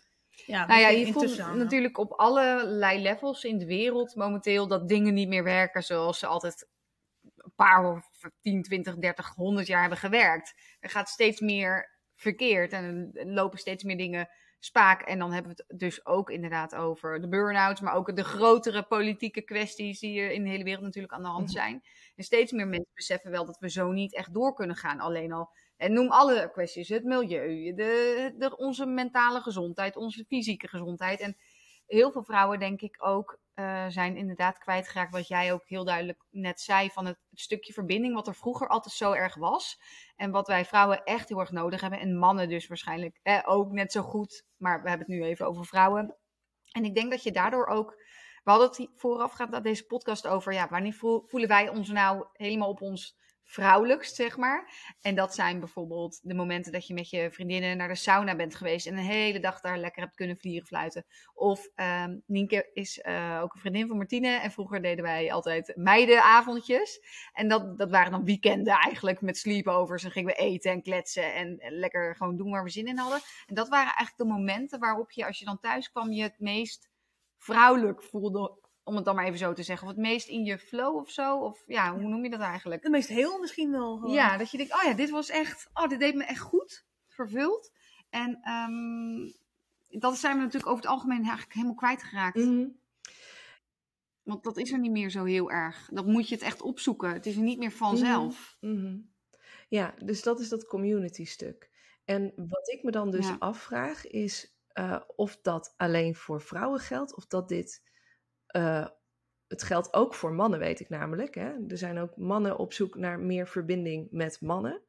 [0.46, 5.14] Ja, nou ja, je voelt natuurlijk op allerlei levels in de wereld momenteel dat dingen
[5.14, 6.68] niet meer werken zoals ze altijd
[7.22, 8.10] een paar of
[8.42, 10.54] 10, 20, 30, 100 jaar hebben gewerkt.
[10.80, 15.02] Er gaat steeds meer verkeerd en er lopen steeds meer dingen spaak.
[15.02, 18.84] En dan hebben we het dus ook inderdaad over de burn-outs, maar ook de grotere
[18.84, 21.56] politieke kwesties die in de hele wereld natuurlijk aan de hand mhm.
[21.56, 21.84] zijn.
[22.16, 25.00] En steeds meer mensen beseffen wel dat we zo niet echt door kunnen gaan.
[25.00, 30.68] Alleen al, en noem alle kwesties, het milieu, de, de, onze mentale gezondheid, onze fysieke
[30.68, 31.20] gezondheid.
[31.20, 31.38] En
[31.88, 35.12] heel veel vrouwen, denk ik ook, uh, zijn inderdaad kwijtgeraakt.
[35.12, 38.96] Wat jij ook heel duidelijk net zei: van het, stukje verbinding, wat er vroeger altijd
[38.96, 39.80] zo erg was.
[40.16, 42.00] En wat wij vrouwen echt heel erg nodig hebben.
[42.00, 44.46] En mannen dus waarschijnlijk eh, ook net zo goed.
[44.58, 46.16] Maar we hebben het nu even over vrouwen.
[46.72, 48.04] En ik denk dat je daardoor ook.
[48.44, 50.54] We hadden het voorafgaand aan deze podcast over.
[50.54, 50.94] Ja, wanneer
[51.28, 53.18] voelen wij ons nou helemaal op ons
[53.50, 54.72] vrouwelijkst, zeg maar.
[55.02, 58.56] En dat zijn bijvoorbeeld de momenten dat je met je vriendinnen naar de sauna bent
[58.56, 61.06] geweest en een hele dag daar lekker hebt kunnen vliegen fluiten.
[61.34, 65.74] Of um, Nienke is uh, ook een vriendin van Martine en vroeger deden wij altijd
[65.76, 67.00] meidenavondjes.
[67.34, 71.34] En dat, dat waren dan weekenden eigenlijk met sleepovers en gingen we eten en kletsen
[71.34, 73.20] en, en lekker gewoon doen waar we zin in hadden.
[73.46, 76.40] En dat waren eigenlijk de momenten waarop je als je dan thuis kwam je het
[76.40, 76.90] meest
[77.38, 79.88] vrouwelijk voelde om het dan maar even zo te zeggen.
[79.88, 81.38] Of het meest in je flow of zo.
[81.38, 82.84] Of ja, hoe noem je dat eigenlijk?
[82.84, 83.98] Het meest heel misschien wel.
[83.98, 84.14] Gewoon.
[84.14, 86.86] Ja, dat je denkt, oh ja, dit was echt, oh, dit deed me echt goed.
[87.08, 87.72] Vervuld.
[88.10, 89.34] En um,
[90.00, 92.36] dat zijn we natuurlijk over het algemeen eigenlijk helemaal kwijtgeraakt.
[92.36, 92.78] Mm
[94.24, 95.90] Want dat is er niet meer zo heel erg.
[95.94, 97.14] Dat moet je het echt opzoeken.
[97.14, 98.58] Het is er niet meer vanzelf.
[98.60, 99.10] Mm
[99.68, 101.70] Ja, dus dat is dat community stuk.
[102.06, 107.16] En wat ik me dan dus afvraag is uh, of dat alleen voor vrouwen geldt.
[107.16, 107.88] Of dat dit
[108.56, 108.88] uh,
[109.48, 111.36] het geldt ook voor mannen, weet ik namelijk.
[111.36, 111.54] Hè?
[111.68, 114.82] Er zijn ook mannen op zoek naar meer verbinding met mannen.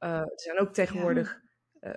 [0.00, 1.42] Uh, er zijn ook tegenwoordig
[1.80, 1.88] ja.
[1.88, 1.94] uh,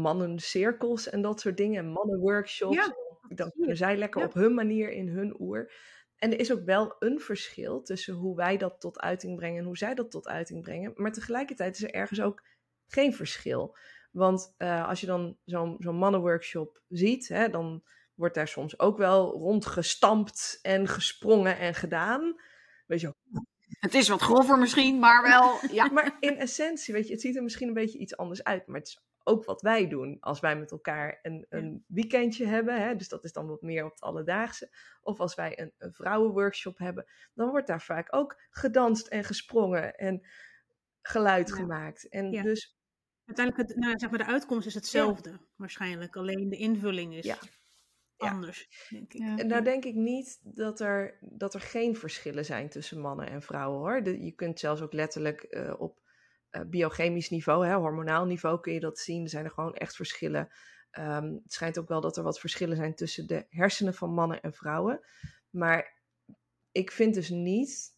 [0.00, 1.86] mannencirkels en dat soort dingen.
[1.86, 2.74] Mannenworkshops.
[2.74, 2.94] Ja.
[3.28, 4.26] Dan kunnen zij lekker ja.
[4.26, 5.72] op hun manier in hun oer.
[6.16, 9.64] En er is ook wel een verschil tussen hoe wij dat tot uiting brengen en
[9.64, 10.92] hoe zij dat tot uiting brengen.
[10.96, 12.42] Maar tegelijkertijd is er ergens ook
[12.86, 13.76] geen verschil.
[14.10, 17.82] Want uh, als je dan zo'n zo'n mannenworkshop ziet, hè, dan
[18.14, 22.40] wordt daar soms ook wel rondgestampt en gesprongen en gedaan.
[22.86, 23.14] Weet je
[23.78, 25.58] Het is wat grover misschien, maar wel.
[25.70, 25.88] Ja.
[25.92, 28.66] maar in essentie, weet je, het ziet er misschien een beetje iets anders uit.
[28.66, 32.82] Maar het is ook wat wij doen als wij met elkaar een, een weekendje hebben.
[32.82, 34.70] Hè, dus dat is dan wat meer op het alledaagse.
[35.02, 39.94] Of als wij een, een vrouwenworkshop hebben, dan wordt daar vaak ook gedanst en gesprongen
[39.94, 40.26] en
[41.02, 42.08] geluid gemaakt.
[42.08, 42.76] En dus.
[43.24, 46.16] Uiteindelijk, het, nou, zeg maar, de uitkomst is hetzelfde, waarschijnlijk.
[46.16, 47.36] Alleen de invulling is
[48.16, 49.20] anders, denk ik.
[49.38, 53.42] En nou denk ik niet dat er, dat er geen verschillen zijn tussen mannen en
[53.42, 54.08] vrouwen hoor.
[54.08, 56.02] je kunt zelfs ook letterlijk uh, op
[56.50, 59.22] uh, biochemisch niveau, hè, hormonaal niveau kun je dat zien.
[59.22, 60.48] Er zijn er gewoon echt verschillen.
[60.98, 64.40] Um, het schijnt ook wel dat er wat verschillen zijn tussen de hersenen van mannen
[64.40, 65.00] en vrouwen.
[65.50, 66.02] Maar
[66.72, 67.93] ik vind dus niet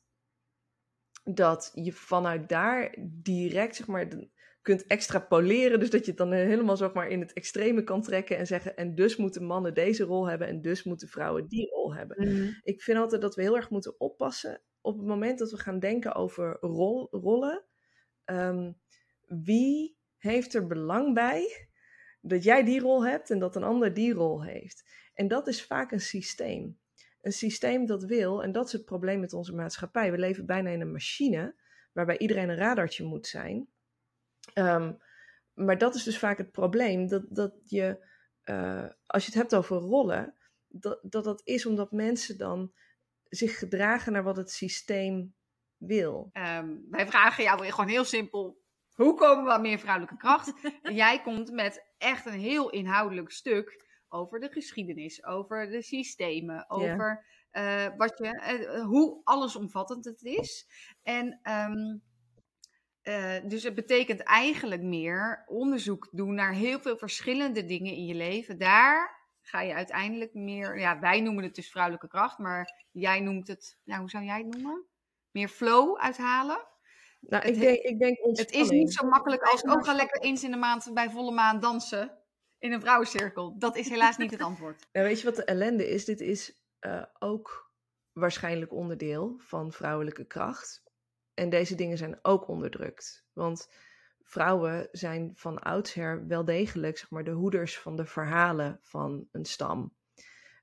[1.34, 4.08] dat je vanuit daar direct, zeg maar,
[4.62, 5.80] kunt extrapoleren.
[5.80, 8.76] Dus dat je het dan helemaal zeg maar, in het extreme kan trekken en zeggen:
[8.76, 12.16] en dus moeten mannen deze rol hebben en dus moeten vrouwen die rol hebben.
[12.28, 12.50] Mhm.
[12.62, 15.78] Ik vind altijd dat we heel erg moeten oppassen op het moment dat we gaan
[15.78, 17.64] denken over rol, rollen.
[18.24, 18.80] Um,
[19.26, 21.68] wie heeft er belang bij
[22.20, 24.90] dat jij die rol hebt en dat een ander die rol heeft?
[25.14, 26.78] En dat is vaak een systeem.
[27.20, 30.10] Een systeem dat wil, en dat is het probleem met onze maatschappij.
[30.10, 31.54] We leven bijna in een machine
[31.92, 33.68] waarbij iedereen een radartje moet zijn.
[34.52, 34.92] Ehm,
[35.54, 38.06] maar dat is dus vaak het probleem, dat, dat je,
[38.42, 40.34] eh, als je het hebt over rollen,
[40.68, 42.72] dat, dat dat is omdat mensen dan
[43.28, 45.34] zich gedragen naar wat het systeem
[45.76, 46.30] wil.
[46.32, 48.62] Ehm, wij vragen jou gewoon heel simpel,
[48.94, 50.52] hoe komen we aan meer vrouwelijke kracht?
[50.82, 56.70] en jij komt met echt een heel inhoudelijk stuk over de geschiedenis, over de systemen,
[56.70, 60.66] over uh, wat je, uh, hoe allesomvattend het is.
[61.02, 62.02] En um,
[63.02, 68.14] uh, dus het betekent eigenlijk meer onderzoek doen naar heel veel verschillende dingen in je
[68.14, 68.58] leven.
[68.58, 73.48] Daar ga je uiteindelijk meer, ja, wij noemen het dus vrouwelijke kracht, maar jij noemt
[73.48, 74.86] het, nou, hoe zou jij het noemen?
[75.30, 76.66] Meer flow uithalen.
[77.20, 80.44] Nou, ik denk, ik denk Het is niet zo makkelijk als, oh, ga lekker eens
[80.44, 82.18] in de maand bij volle maan dansen
[82.58, 83.58] in een vrouwencirkel.
[83.58, 84.86] Dat is helaas niet het antwoord.
[84.92, 86.04] Ja, weet je wat de ellende is?
[86.04, 87.72] Dit is uh, ook
[88.12, 90.84] waarschijnlijk onderdeel van vrouwelijke kracht.
[91.34, 93.26] En deze dingen zijn ook onderdrukt.
[93.32, 93.68] Want
[94.22, 99.44] vrouwen zijn van oudsher wel degelijk zeg maar, de hoeders van de verhalen van een
[99.44, 99.94] stam.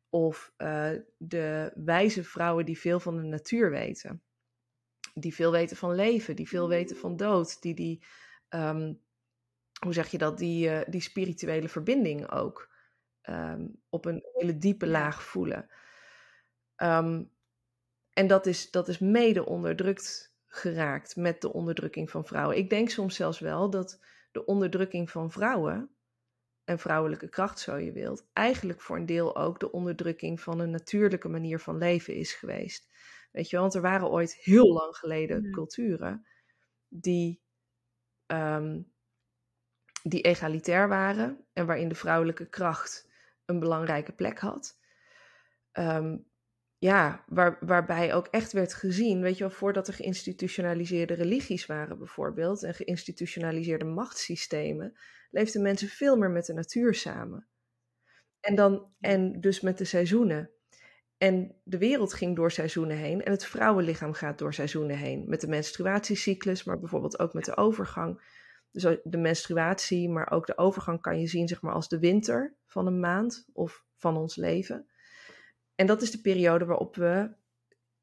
[0.09, 4.23] Of uh, de wijze vrouwen die veel van de natuur weten.
[5.13, 7.61] Die veel weten van leven, die veel weten van dood.
[7.61, 8.03] Die die,
[8.49, 9.02] um,
[9.79, 12.71] hoe zeg je dat, die, uh, die spirituele verbinding ook
[13.29, 15.69] um, op een hele diepe laag voelen.
[16.77, 17.31] Um,
[18.13, 22.57] en dat is, dat is mede onderdrukt geraakt met de onderdrukking van vrouwen.
[22.57, 23.99] Ik denk soms zelfs wel dat
[24.31, 25.89] de onderdrukking van vrouwen
[26.63, 30.71] en vrouwelijke kracht, zo je wilt, eigenlijk voor een deel ook de onderdrukking van een
[30.71, 32.91] natuurlijke manier van leven is geweest.
[33.31, 36.25] Weet je want er waren ooit heel lang geleden culturen
[36.87, 37.41] die,
[38.27, 38.92] um,
[40.03, 43.09] die egalitair waren en waarin de vrouwelijke kracht
[43.45, 44.79] een belangrijke plek had.
[45.73, 46.31] Um,
[46.77, 51.97] ja, waar, waarbij ook echt werd gezien, weet je wel, voordat er geïnstitutionaliseerde religies waren
[51.97, 54.97] bijvoorbeeld en geïnstitutionaliseerde machtssystemen,
[55.31, 57.47] leefden mensen veel meer met de natuur samen.
[58.39, 60.49] En, dan, en dus met de seizoenen.
[61.17, 65.23] En de wereld ging door seizoenen heen en het vrouwenlichaam gaat door seizoenen heen.
[65.27, 68.21] Met de menstruatiecyclus, maar bijvoorbeeld ook met de overgang.
[68.73, 72.55] Dus de menstruatie, maar ook de overgang kan je zien zeg maar, als de winter
[72.65, 74.87] van een maand of van ons leven.
[75.75, 77.31] En dat is de periode waarop we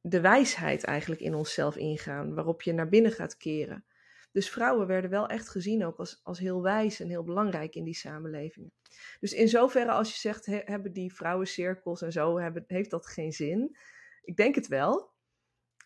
[0.01, 3.85] de wijsheid eigenlijk in onszelf ingaan, waarop je naar binnen gaat keren.
[4.33, 7.85] Dus vrouwen werden wel echt gezien ook als, als heel wijs en heel belangrijk in
[7.85, 8.73] die samenlevingen.
[9.21, 13.33] Dus in zoverre als je zegt, hebben die vrouwencirkels en zo, hebben, heeft dat geen
[13.33, 13.77] zin?
[14.23, 15.11] Ik denk het wel.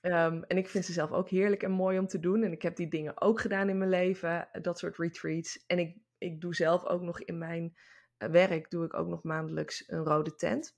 [0.07, 2.43] Um, en ik vind ze zelf ook heerlijk en mooi om te doen.
[2.43, 5.65] En ik heb die dingen ook gedaan in mijn leven, dat soort retreats.
[5.67, 7.75] En ik, ik doe zelf ook nog in mijn
[8.17, 10.77] eh, werk, doe ik ook nog maandelijks een rode tent.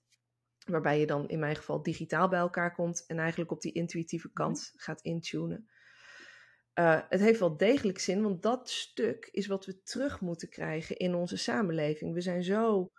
[0.64, 4.26] Waarbij je dan in mijn geval digitaal bij elkaar komt en eigenlijk op die intuïtieve
[4.26, 4.36] mhm.
[4.36, 5.68] kant gaat intunen.
[6.78, 10.96] Uh, het heeft wel degelijk zin, want dat stuk is wat we terug moeten krijgen
[10.96, 12.14] in onze samenleving.
[12.14, 12.92] We zijn zo,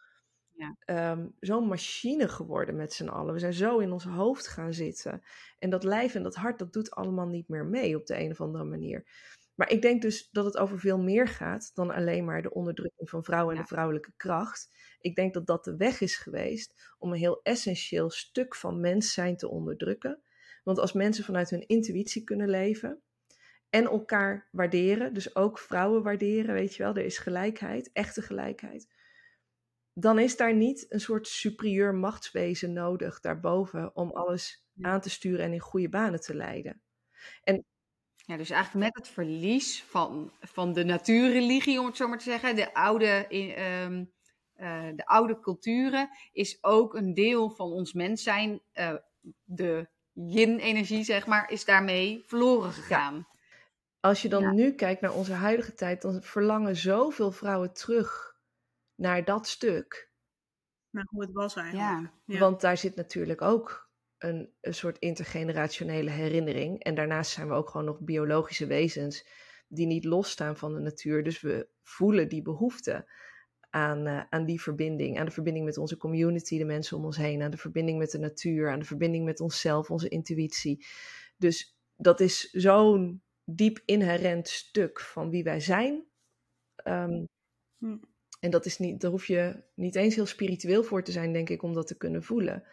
[0.58, 1.12] ja.
[1.12, 3.34] um, zo'n machine geworden met z'n allen.
[3.34, 5.22] We zijn zo in ons hoofd gaan zitten.
[5.60, 8.32] En dat lijf en dat hart, dat doet allemaal niet meer mee op de een
[8.32, 9.06] of andere manier.
[9.56, 13.10] Maar ik denk dus dat het over veel meer gaat dan alleen maar de onderdrukking
[13.10, 14.70] van vrouwen en de vrouwelijke kracht.
[15.00, 19.14] Ik denk dat dat de weg is geweest om een heel essentieel stuk van mens
[19.14, 20.22] zijn te onderdrukken.
[20.64, 23.02] Want als mensen vanuit hun intuïtie kunnen leven
[23.70, 28.88] en elkaar waarderen, dus ook vrouwen waarderen, weet je wel, er is gelijkheid, echte gelijkheid.
[30.00, 35.46] Dan is daar niet een soort superieur machtswezen nodig daarboven om alles aan te sturen
[35.46, 36.82] en in goede banen te leiden.
[37.44, 37.66] En
[38.16, 42.24] ja, dus eigenlijk met het verlies van, van de natuurreligie, om het zo maar te
[42.24, 43.26] zeggen, de oude,
[43.86, 44.12] um,
[44.58, 48.94] uh, de oude culturen, is ook een deel van ons mens zijn, uh,
[49.44, 53.28] de yin-energie, zeg maar, is daarmee verloren gegaan.
[54.00, 54.52] Als je dan ja.
[54.52, 58.37] nu kijkt naar onze huidige tijd, dan verlangen zoveel vrouwen terug
[58.98, 60.12] naar dat stuk.
[60.90, 62.12] Naar hoe het was eigenlijk.
[62.26, 62.40] Ja.
[62.40, 66.84] Want daar zit natuurlijk ook een, een soort intergenerationele herinnering.
[66.84, 69.28] En daarnaast zijn we ook gewoon nog biologische wezens
[69.68, 71.24] die niet losstaan van de natuur.
[71.24, 73.12] Dus we voelen die behoefte
[73.70, 75.20] aan, uh, aan die verbinding.
[75.20, 77.42] Aan de verbinding met onze community, de mensen om ons heen.
[77.42, 78.72] Aan de verbinding met de natuur.
[78.72, 80.86] Aan de verbinding met onszelf, onze intuïtie.
[81.38, 86.06] Dus dat is zo'n diep inherent stuk van wie wij zijn.
[86.84, 87.26] Um,
[87.78, 87.98] hm.
[88.40, 91.50] En dat is niet, daar hoef je niet eens heel spiritueel voor te zijn, denk
[91.50, 92.64] ik, om dat te kunnen voelen.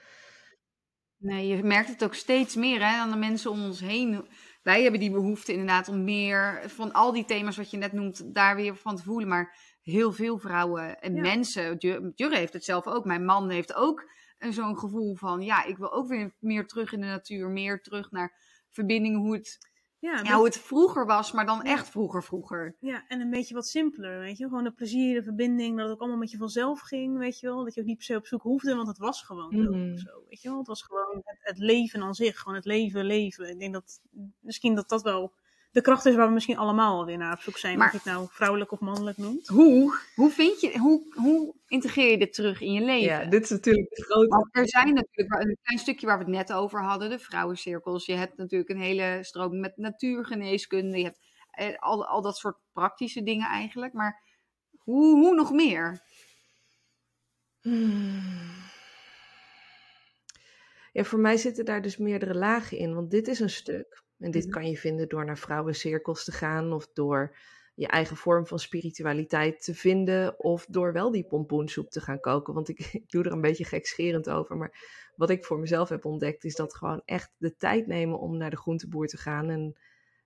[1.16, 4.28] Nee, je merkt het ook steeds meer hè, aan de mensen om ons heen.
[4.62, 8.34] Wij hebben die behoefte inderdaad om meer van al die thema's wat je net noemt,
[8.34, 9.28] daar weer van te voelen.
[9.28, 11.20] Maar heel veel vrouwen en ja.
[11.20, 11.76] mensen,
[12.14, 15.76] Jurre heeft het zelf ook, mijn man heeft ook eh, zo'n gevoel van, ja, ik
[15.76, 18.32] wil ook weer meer terug in de natuur, meer terug naar
[18.70, 19.58] verbinding, hoe het,
[20.04, 22.76] Ja, ja, hoe het vroeger was, maar dan echt vroeger vroeger.
[22.80, 24.44] Ja, en een beetje wat simpeler, weet je.
[24.44, 27.46] Gewoon de plezier, de verbinding, dat het ook allemaal met je vanzelf ging, weet je
[27.46, 27.64] wel.
[27.64, 29.96] Dat je ook niet per se op zoek hoefde, want het was gewoon zo, Mhm.
[29.96, 30.58] zo, weet je wel.
[30.58, 33.48] Het was gewoon het, het leven aan zich, gewoon het leven, leven.
[33.50, 34.00] Ik denk dat
[34.40, 35.32] misschien dat dat wel
[35.74, 37.78] de kracht is waar we misschien allemaal alweer naar op zoek zijn.
[37.78, 39.48] Maar- Of je het nou vrouwelijk of mannelijk noemt.
[39.48, 43.08] Hoe, hoe vind je, hoe, hoe integreer je dit terug in je leven?
[43.08, 44.28] Ja, dit is natuurlijk de grote...
[44.28, 47.18] Want er zijn natuurlijk wel een klein stukje waar we het net over hadden, de
[47.18, 48.06] vrouwencirkels.
[48.06, 50.98] Je hebt natuurlijk een hele stroom met natuurgeneeskunde.
[50.98, 53.92] Je hebt eh, al, al dat soort praktische dingen eigenlijk.
[53.92, 54.22] Maar
[54.78, 56.00] hoe, hoe nog meer?
[57.60, 58.52] Hmm.
[60.92, 64.02] Ja, voor mij zitten daar dus meerdere lagen in, want dit is een stuk.
[64.18, 64.52] En dit Mhm.
[64.52, 67.36] kan je vinden door naar vrouwencirkels te gaan of door
[67.74, 72.54] je eigen vorm van spiritualiteit te vinden of door wel die pompoensoep te gaan koken.
[72.54, 74.74] Want ik, ik doe er een beetje gekscherend over, maar
[75.16, 78.50] wat ik voor mezelf heb ontdekt is dat gewoon echt de tijd nemen om naar
[78.50, 79.76] de groenteboer te gaan en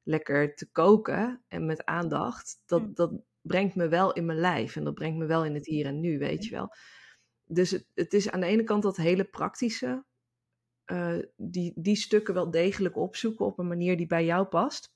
[0.02, 2.94] lekker te koken en met aandacht, dat, Mm.
[2.94, 5.86] dat brengt me wel in mijn lijf en dat brengt me wel in het hier
[5.86, 6.74] en nu, weet je wel.
[7.44, 10.04] Dus het, het is aan de ene kant dat hele praktische,
[10.88, 14.94] eh, die, die stukken wel degelijk opzoeken op een manier die bij jou past.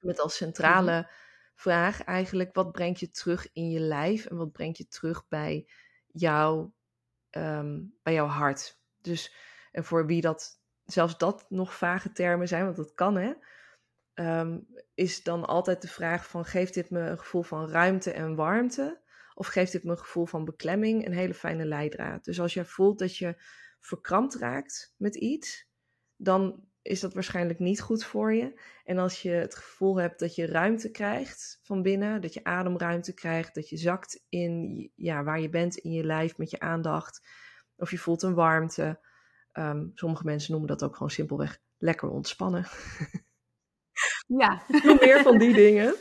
[0.00, 1.10] Met als centrale
[1.54, 5.68] vraag eigenlijk, wat brengt je terug in je lijf en wat brengt je terug bij,
[6.06, 6.70] jou,
[7.30, 8.80] ehm, bij jouw hart.
[9.00, 9.34] Dus,
[9.72, 13.32] en voor wie dat, zelfs dat nog vage termen zijn, want dat kan hè,
[14.14, 14.58] ehm,
[14.94, 19.00] is dan altijd de vraag van, geeft dit me een gevoel van ruimte en warmte?
[19.34, 22.24] Of geeft dit me een gevoel van beklemming, een hele fijne leidraad?
[22.24, 23.36] Dus als jij voelt dat je
[23.80, 25.68] verkrampt raakt met iets,
[26.16, 28.60] dan is dat waarschijnlijk niet goed voor je.
[28.84, 33.14] En als je het gevoel hebt dat je ruimte krijgt van binnen, dat je ademruimte
[33.14, 37.26] krijgt, dat je zakt in ja, waar je bent in je lijf met je aandacht,
[37.76, 39.00] of je voelt een warmte.
[39.52, 42.66] Ehm, sommige mensen noemen dat ook gewoon simpelweg lekker ontspannen.
[44.26, 45.94] Ja, Nog meer van die dingen.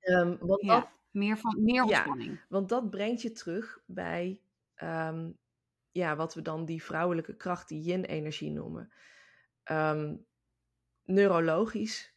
[0.00, 0.92] Ehm, want, dat, ja.
[1.10, 1.82] Meer, van, meer Ja.
[1.82, 2.40] ontspanning.
[2.48, 4.40] want dat brengt je terug bij
[4.74, 5.30] ehm,
[5.92, 8.92] ja, wat we dan die vrouwelijke kracht, die yin-energie noemen.
[9.62, 10.16] Ehm,
[11.02, 12.14] neurologisch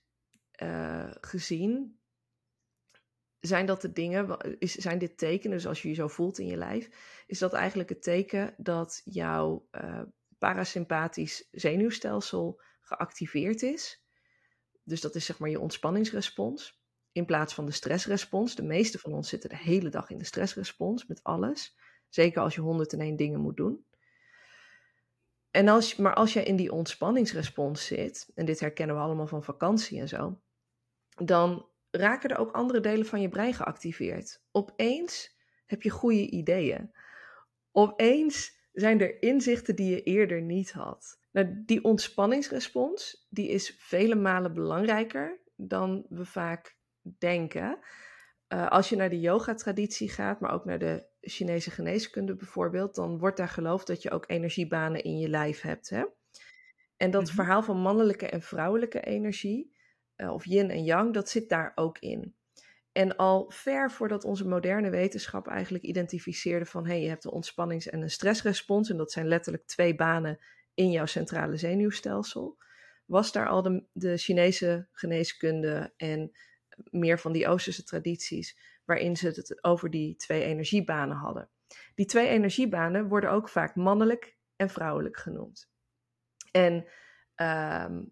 [0.52, 2.00] eh, gezien
[3.40, 6.48] zijn dat de dingen, is, zijn dit tekenen, dus als je je zo voelt in
[6.48, 6.90] je lijf,
[7.28, 10.02] is dat eigenlijk het teken dat jouw eh,
[10.38, 14.04] parasympathisch zenuwstelsel geactiveerd is.
[14.84, 16.84] Dus dat is zeg maar je ontspanningsrespons.
[17.12, 18.56] In plaats van de stressrespons.
[18.56, 21.78] De meeste van ons zitten de hele dag in de stressrespons met alles.
[22.16, 23.86] Zeker als je 101 dingen moet doen.
[25.52, 29.44] En als, maar als jij in die ontspanningsrespons zit, en dit herkennen we allemaal van
[29.44, 30.42] vakantie en zo,
[31.24, 34.44] dan raken er ook andere delen van je brein geactiveerd.
[34.52, 36.92] Opeens heb je goede ideeën.
[37.72, 41.20] Opeens zijn er inzichten die je eerder niet had.
[41.32, 47.80] Nou, die ontspanningsrespons, die is vele malen belangrijker dan we vaak denken.
[48.48, 53.18] Eh, als je naar de yoga-traditie gaat, maar ook naar de Chinese geneeskunde bijvoorbeeld, dan
[53.18, 55.90] wordt daar geloofd dat je ook energiebanen in je lijf hebt.
[55.90, 56.06] Hè?
[56.98, 57.36] En dat Mhm.
[57.36, 59.76] verhaal van mannelijke en vrouwelijke energie,
[60.16, 62.36] eh, of yin en yang, dat zit daar ook in.
[62.92, 67.32] En al ver voordat onze moderne wetenschap eigenlijk identificeerde van hé, hey, je hebt een
[67.32, 70.40] ontspannings- en een stressrespons, en dat zijn letterlijk twee banen
[70.74, 72.58] in jouw centrale zenuwstelsel,
[73.06, 76.32] was daar al de, de Chinese geneeskunde en
[76.92, 81.50] meer van die Oosterse tradities, waarin ze het over die twee energiebanen hadden.
[81.96, 85.70] Die twee energiebanen worden ook vaak mannelijk en vrouwelijk genoemd.
[86.52, 86.86] En
[87.36, 88.04] ehm,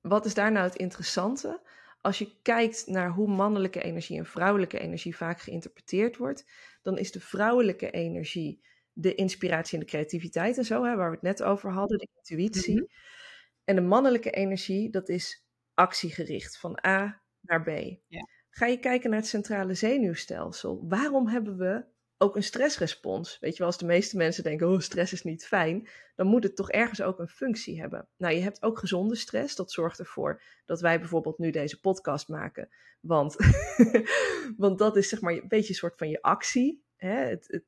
[0.00, 1.60] wat is daar nou het interessante?
[2.00, 6.50] Als je kijkt naar hoe mannelijke energie en vrouwelijke energie vaak geïnterpreteerd wordt,
[6.82, 11.14] dan is de vrouwelijke energie de inspiratie en de creativiteit en zo, hè, waar we
[11.14, 12.74] het net over hadden, de intuïtie.
[12.74, 12.84] Mhm.
[13.64, 17.68] En de mannelijke energie, dat is actiegericht, van A naar B.
[18.06, 18.28] Ja.
[18.50, 21.84] Ga je kijken naar het centrale zenuwstelsel, waarom hebben we
[22.16, 23.38] ook een stressrespons?
[23.38, 26.42] Weet je wel, als de meeste mensen denken, oh, stress is niet fijn, dan moet
[26.42, 28.08] het toch ergens ook een functie hebben.
[28.16, 32.28] Nou, je hebt ook gezonde stress, dat zorgt ervoor dat wij bijvoorbeeld nu deze podcast
[32.28, 32.68] maken,
[33.00, 33.36] want,
[34.56, 37.14] want dat is zeg maar een beetje een soort van je actie, hè?
[37.14, 37.64] Het, het,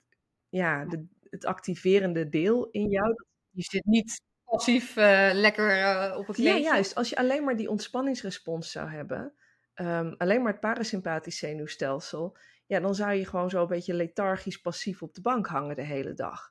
[0.48, 6.26] ja, de, het activerende deel in jou, Je zit niet passief eh, lekker eh, op
[6.26, 6.62] het Ja, kleedje.
[6.62, 6.94] juist.
[6.94, 9.34] Als je alleen maar die ontspanningsrespons zou hebben,
[9.80, 14.60] ehm, alleen maar het parasympathisch zenuwstelsel, ja, dan zou je gewoon zo een beetje lethargisch
[14.60, 16.50] passief op de bank hangen de hele dag.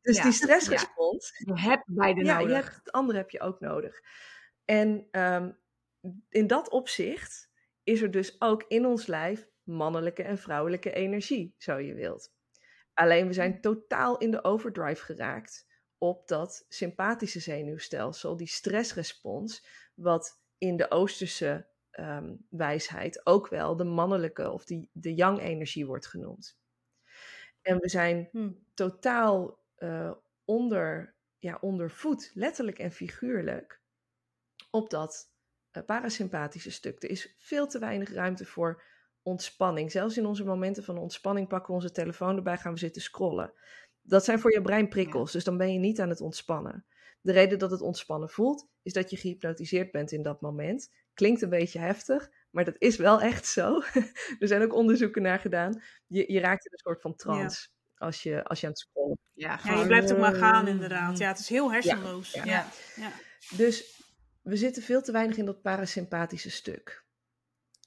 [0.00, 2.48] Dus Ja, die stressrespons, Je hebt beide ja, nodig.
[2.48, 4.00] je hebt, het andere heb je ook nodig.
[4.64, 5.52] En ehm,
[6.28, 7.50] in dat opzicht
[7.82, 12.32] is er dus ook in ons lijf mannelijke en vrouwelijke energie, zo je wilt.
[12.94, 15.66] Alleen we zijn totaal in de overdrive geraakt
[15.98, 23.84] op dat sympathische zenuwstelsel, die stressrespons, wat in de Oosterse ehm, wijsheid ook wel de
[23.84, 26.58] mannelijke of die, de yang-energie wordt genoemd.
[27.62, 28.50] En we zijn Hm.
[28.74, 30.12] totaal uh,
[30.44, 33.80] onder, ja, ondervoed, letterlijk en figuurlijk,
[34.70, 35.32] op dat
[35.72, 37.02] uh, parasympathische stuk.
[37.02, 38.82] Er is veel te weinig ruimte voor
[39.22, 39.90] ontspanning.
[39.90, 43.52] Zelfs in onze momenten van ontspanning pakken we onze telefoon erbij, gaan we zitten scrollen.
[44.02, 46.86] Dat zijn voor je brein prikkels, dus dan ben je niet aan het ontspannen.
[47.20, 50.90] De reden dat het ontspannen voelt, is dat je gehypnotiseerd bent in dat moment.
[51.16, 53.82] Klinkt een beetje heftig, maar dat is wel echt zo.
[54.40, 55.82] er zijn ook onderzoeken naar gedaan.
[56.06, 58.06] Je, je raakt in een soort van trance ja.
[58.06, 61.18] als, je, als je aan het scrollen ja, ja, je blijft ook maar gaan inderdaad.
[61.18, 62.32] Ja, het is heel hersenloos.
[62.32, 62.68] Ja, ja.
[62.96, 63.12] ja.
[63.56, 64.02] Dus
[64.42, 67.04] we zitten veel te weinig in dat parasympathische stuk.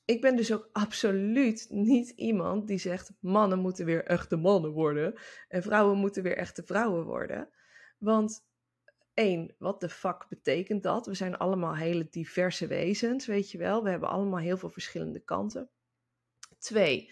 [0.05, 5.19] Ik ben dus ook absoluut niet iemand die zegt: mannen moeten weer echte mannen worden
[5.47, 7.49] en vrouwen moeten weer echte vrouwen worden.
[7.97, 8.47] Want
[9.19, 11.05] één, wat de fuck betekent dat?
[11.05, 13.83] We zijn allemaal hele diverse wezens, weet je wel.
[13.83, 15.69] We hebben allemaal heel veel verschillende kanten.
[16.57, 17.11] Twee,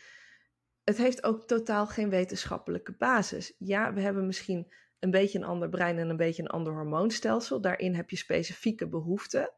[0.84, 3.56] het heeft ook totaal geen wetenschappelijke basis.
[3.58, 7.62] Ja, we hebben misschien een beetje een ander brein en een beetje een ander hormoonstelsel.
[7.62, 9.54] Daarin heb je specifieke behoeften.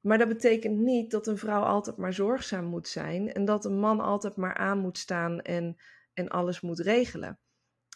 [0.00, 3.78] Maar dat betekent niet dat een vrouw altijd maar zorgzaam moet zijn en dat een
[3.78, 5.76] man altijd maar aan moet staan en,
[6.12, 7.38] en alles moet regelen.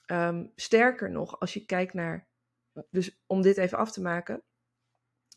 [0.07, 2.29] Um, sterker nog, als je kijkt naar,
[2.91, 4.43] dus om dit even af te maken,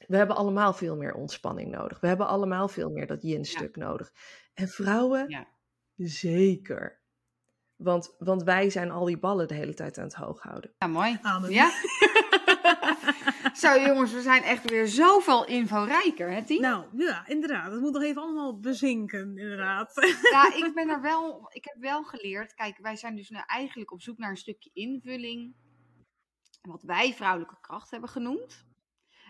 [0.07, 1.99] we hebben allemaal veel meer ontspanning nodig.
[1.99, 3.85] We hebben allemaal veel meer dat yin-stuk ja.
[3.85, 4.11] nodig.
[4.53, 5.47] En vrouwen, Ja.
[5.95, 6.99] zeker.
[7.75, 10.73] Want, want wij zijn al die ballen de hele tijd aan het hoog houden.
[10.77, 11.19] Ja, mooi.
[11.21, 11.51] Amen.
[11.51, 11.71] Ja?
[13.53, 16.61] Zo jongens, we zijn echt weer zoveel inforijker, hè Tien?
[16.61, 17.71] Nou, ja, inderdaad.
[17.71, 19.93] Het moet nog even allemaal bezinken, inderdaad.
[20.31, 22.53] Ja, ik ben er wel, ik heb wel geleerd.
[22.53, 25.55] Kijk, wij zijn dus nu eigenlijk op zoek naar een stukje invulling.
[26.67, 28.65] Wat wij vrouwelijke kracht hebben genoemd.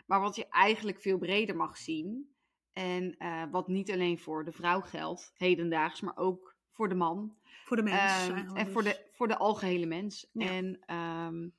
[0.05, 2.35] Maar wat je eigenlijk veel breder mag zien.
[2.73, 7.37] En uh, wat niet alleen voor de vrouw geldt, hedendaags, maar ook voor de man.
[7.65, 8.27] Voor de mens.
[8.27, 8.93] Um, en voor dus.
[8.93, 10.29] de, voor de algehele mens.
[10.31, 10.49] Ja.
[10.49, 11.55] En um,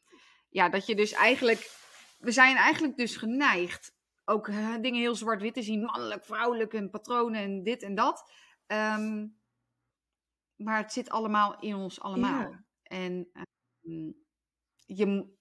[0.49, 1.77] ja, dat je dus eigenlijk.
[2.19, 3.97] We zijn eigenlijk dus geneigd.
[4.25, 5.83] Ook uh, dingen heel zwart-wit te zien.
[5.83, 8.33] Mannelijk, vrouwelijk en patronen en dit en dat.
[8.67, 9.37] Um,
[10.57, 12.51] maar het zit allemaal in ons allemaal.
[12.51, 12.65] Ja.
[12.83, 13.31] En
[14.87, 15.37] je,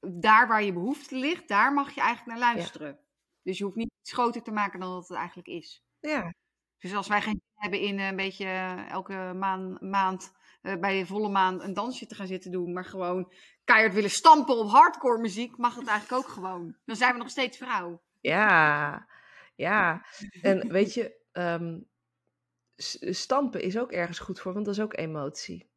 [0.00, 2.88] daar waar je behoefte ligt, daar mag je eigenlijk naar luisteren.
[2.88, 2.98] Ja.
[3.42, 5.84] Dus je hoeft niet iets groter te maken dan dat het eigenlijk is.
[6.00, 6.34] Ja.
[6.78, 11.06] Dus als wij geen hebben in een beetje uh, elke maan, maand uh, bij de
[11.06, 13.32] volle maan een dansje te gaan zitten doen, maar gewoon
[13.64, 16.76] keihard willen stampen op hardcore muziek, mag het eigenlijk ook gewoon.
[16.84, 18.02] Dan zijn we nog steeds vrouw.
[18.20, 19.06] Ja,
[19.54, 20.06] ja.
[20.42, 21.88] En weet je, um,
[23.10, 25.70] stampen is ook ergens goed voor, want dat is ook emotie.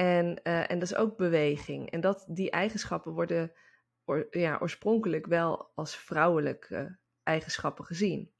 [0.00, 1.90] En, uh, en dat is ook beweging.
[1.90, 3.52] En dat, die eigenschappen worden
[4.04, 8.32] or, ja, oorspronkelijk wel als vrouwelijke eigenschappen gezien.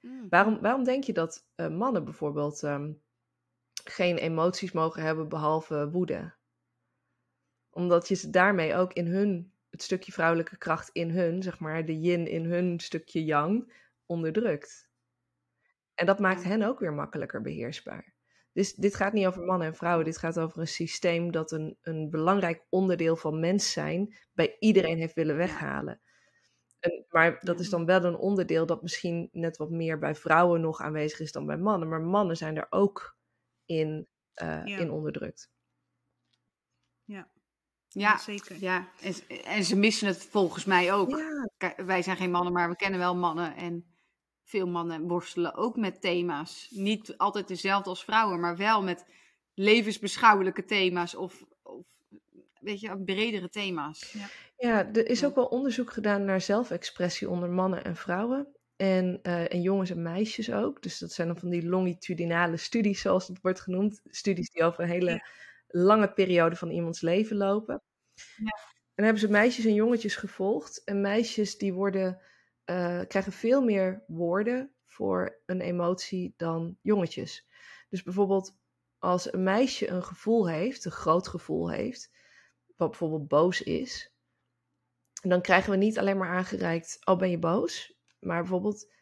[0.00, 0.28] Mm.
[0.28, 3.02] Waarom, waarom denk je dat uh, mannen bijvoorbeeld um,
[3.84, 6.34] geen emoties mogen hebben behalve woede?
[7.70, 11.84] Omdat je ze daarmee ook in hun, het stukje vrouwelijke kracht in hun, zeg maar,
[11.84, 13.72] de yin in hun stukje yang,
[14.06, 14.90] onderdrukt.
[15.94, 18.13] En dat maakt hen ook weer makkelijker beheersbaar.
[18.54, 21.76] Dus dit gaat niet over mannen en vrouwen, dit gaat over een systeem dat een,
[21.82, 26.00] een belangrijk onderdeel van mens zijn bij iedereen heeft willen weghalen.
[26.78, 30.60] En, maar dat is dan wel een onderdeel dat misschien net wat meer bij vrouwen
[30.60, 31.88] nog aanwezig is dan bij mannen.
[31.88, 33.16] Maar mannen zijn er ook
[33.64, 34.08] in,
[34.42, 34.78] uh, ja.
[34.78, 35.50] in onderdrukt.
[37.04, 37.30] Ja.
[37.88, 38.56] Ja, ja, zeker.
[38.60, 41.10] Ja, en, en, ze missen het volgens mij ook.
[41.10, 41.74] Ja.
[41.84, 43.56] Wij zijn geen mannen, maar we kennen wel mannen.
[43.56, 43.93] En
[44.44, 46.68] veel mannen worstelen ook met thema's.
[46.70, 49.04] Niet altijd dezelfde als vrouwen, maar wel met
[49.54, 51.14] levensbeschouwelijke thema's.
[51.14, 51.86] Of, of
[52.60, 54.12] weet je, bredere thema's.
[54.12, 54.26] Ja.
[54.56, 58.48] Ja, er is ook wel onderzoek gedaan naar zelfexpressie onder mannen en vrouwen.
[58.76, 60.82] En, uh, en jongens en meisjes ook.
[60.82, 64.00] Dus dat zijn dan van die longitudinale studies, zoals het wordt genoemd.
[64.04, 65.26] Studies die over een hele ja.
[65.68, 67.82] lange periode van iemands leven lopen.
[68.36, 68.44] Ja.
[68.44, 70.84] En dan hebben ze meisjes en jongetjes gevolgd.
[70.84, 72.20] En meisjes die worden,
[72.70, 77.46] uh, krijgen veel meer woorden voor een emotie dan jongetjes.
[77.88, 78.58] Dus bijvoorbeeld
[78.98, 82.10] als een meisje een gevoel heeft, een groot gevoel heeft,
[82.76, 84.12] wat bijvoorbeeld boos is,
[85.28, 87.96] dan krijgen we niet alleen maar aangereikt, oh ben je boos?
[88.18, 88.92] Maar bijvoorbeeld,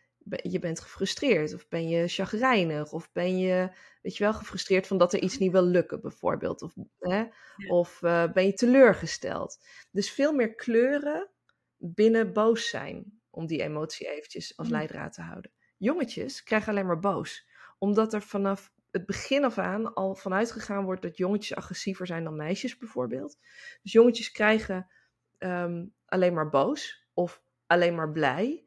[0.42, 4.98] je bent gefrustreerd of ben je chagrijnig of ben je, weet je wel, gefrustreerd van
[4.98, 6.62] dat er iets niet wil lukken bijvoorbeeld.
[6.62, 7.24] Of, hè?
[7.68, 9.58] Of uh, ben je teleurgesteld.
[9.90, 11.30] Dus veel meer kleuren
[11.76, 15.53] binnen boos zijn, om die emotie eventjes als leidraad te houden.
[15.76, 20.85] Jongetjes krijgen alleen maar boos, omdat er vanaf het begin af aan al vanuit gegaan
[20.85, 23.39] wordt dat jongetjes agressiever zijn dan meisjes bijvoorbeeld.
[23.83, 24.91] Dus jongetjes krijgen
[25.39, 28.64] ehm, alleen maar boos of alleen maar blij,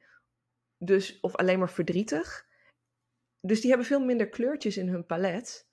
[0.78, 2.47] dus, of alleen maar verdrietig.
[3.41, 5.68] Dus die hebben veel minder kleurtjes in hun palet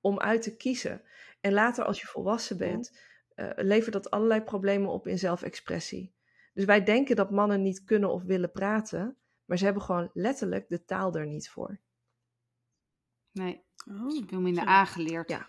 [0.00, 1.02] om uit te kiezen.
[1.40, 3.00] En later als je volwassen bent,
[3.34, 6.14] uh, levert dat allerlei problemen op in zelfexpressie.
[6.58, 10.68] Dus wij denken dat mannen niet kunnen of willen praten, maar ze hebben gewoon letterlijk
[10.68, 11.80] de taal er niet voor.
[13.32, 15.28] Nee, oh, veel minder aangeleerd.
[15.28, 15.48] Ja.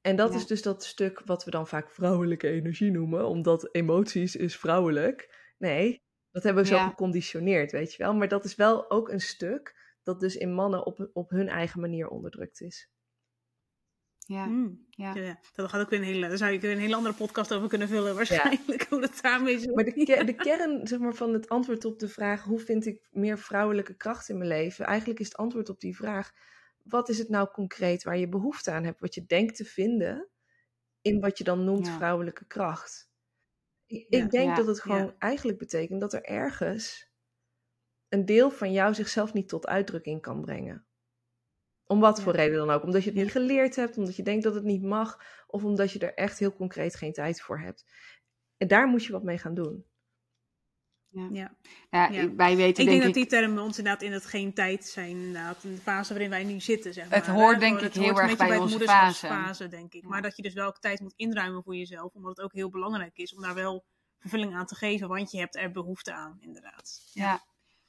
[0.00, 4.36] En dat is dus dat stuk wat we dan vaak vrouwelijke energie noemen, omdat emoties
[4.36, 5.52] is vrouwelijk.
[5.58, 8.14] Nee, dat hebben we zo geconditioneerd, weet je wel.
[8.14, 11.80] Maar dat is wel ook een stuk dat dus in mannen op, op hun eigen
[11.80, 12.90] manier onderdrukt is.
[14.26, 14.86] Ja, mm.
[14.90, 15.14] ja.
[15.14, 15.38] ja.
[15.52, 17.88] Dat gaat ook weer een hele, daar zou je een hele andere podcast over kunnen
[17.88, 18.86] vullen, waarschijnlijk.
[18.90, 19.74] Hoe dat daarmee zit.
[19.74, 23.08] Maar de, de kern zeg maar, van het antwoord op de vraag: hoe vind ik
[23.10, 24.86] meer vrouwelijke kracht in mijn leven?
[24.86, 26.32] Eigenlijk is het antwoord op die vraag:
[26.82, 29.00] wat is het nou concreet waar je behoefte aan hebt?
[29.00, 30.28] Wat je denkt te vinden
[31.04, 33.12] in wat je dan noemt vrouwelijke kracht.
[33.86, 37.10] Ik, denk dat het gewoon eigenlijk betekent dat er ergens
[38.08, 40.86] een deel van jou zichzelf niet tot uitdrukking kan brengen.
[41.86, 42.82] Om wat voor reden dan ook.
[42.82, 45.92] Omdat je het niet geleerd hebt, omdat je denkt dat het niet mag, of omdat
[45.92, 47.84] je er echt heel concreet geen tijd voor hebt.
[48.56, 49.84] En daar moet je wat mee gaan doen.
[51.14, 51.28] Ja.
[51.90, 52.08] Ja.
[52.08, 55.10] ja, wij weten ik denk, dat die termen ons inderdaad in het geen tijd zijn,
[55.10, 56.94] inderdaad, in de fase waarin wij nu zitten.
[56.94, 57.18] Zeg maar.
[57.18, 59.26] Het hoort denk ik heel erg bij, bij onze fase.
[59.26, 60.02] fase denk ik.
[60.02, 63.16] Maar dat je dus wel tijd moet inruimen voor jezelf, omdat het ook heel belangrijk
[63.16, 63.84] is om daar wel
[64.18, 67.10] vervulling aan te geven, want je hebt er behoefte aan, inderdaad.
[67.12, 67.44] Ja,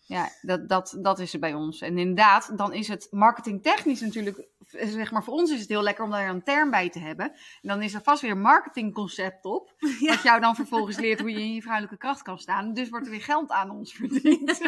[0.08, 1.82] ja, dat, dat, dat is er bij ons.
[1.82, 6.04] En inderdaad, dan is het marketingtechnisch natuurlijk, zeg maar, voor ons is het heel lekker
[6.04, 7.26] om daar een term bij te hebben.
[7.32, 11.32] En dan is er vast weer een marketingconcept op, wat jou dan vervolgens leert hoe
[11.32, 12.74] je in je vrouwelijke kracht kan staan.
[12.74, 14.62] Dus wordt er weer geld aan ons verdiend.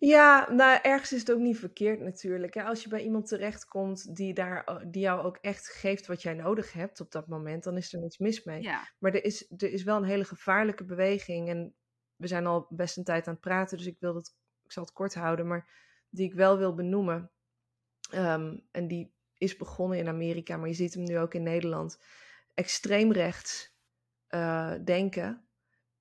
[0.00, 2.56] Ja, nou, ergens is het ook niet verkeerd natuurlijk.
[2.56, 6.72] Als je bij iemand terechtkomt die, daar, die jou ook echt geeft wat jij nodig
[6.72, 8.62] hebt op dat moment, dan is er niets mis mee.
[8.62, 8.88] Ja.
[8.98, 11.48] Maar er is, er is wel een hele gevaarlijke beweging.
[11.48, 11.74] En
[12.18, 14.82] we zijn al best een tijd aan het praten, dus ik, wil dat, ik zal
[14.82, 15.68] het kort houden, maar
[16.10, 17.30] die ik wel wil benoemen.
[18.10, 21.98] Ehm, en die is begonnen in Amerika, maar je ziet hem nu ook in Nederland.
[22.54, 23.76] Extreemrechts
[24.30, 25.48] uh, denken,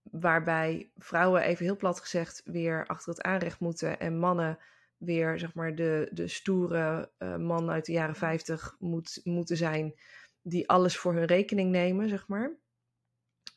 [0.02, 4.60] waarbij vrouwen, even heel plat gezegd, weer achter het aanrecht moeten en mannen
[4.98, 9.94] weer, zeg maar, de, de stoere uh, man uit de jaren 50 moet, moeten zijn,
[10.42, 12.52] die alles voor hun rekening nemen, zeg maar.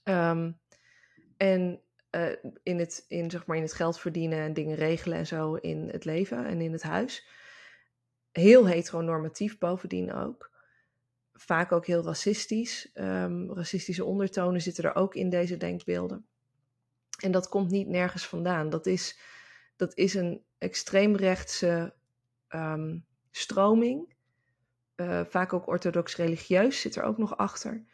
[0.05, 0.61] Um,
[1.37, 2.33] en uh,
[2.63, 5.89] in, het, in, zeg maar, in het geld verdienen en dingen regelen en zo in
[5.89, 7.27] het leven en in het huis.
[8.33, 10.51] Heel heteronormatief bovendien ook.
[11.33, 12.91] Vaak ook heel racistisch.
[12.95, 16.27] Um, racistische ondertonen zitten er ook in deze denkbeelden.
[17.23, 18.71] En dat komt niet nergens vandaan.
[18.71, 19.19] Dat is,
[19.77, 21.95] dat is een extreemrechtse
[22.49, 24.15] um, stroming.
[24.97, 27.85] Uh, vaak ook orthodox religieus zit er ook nog achter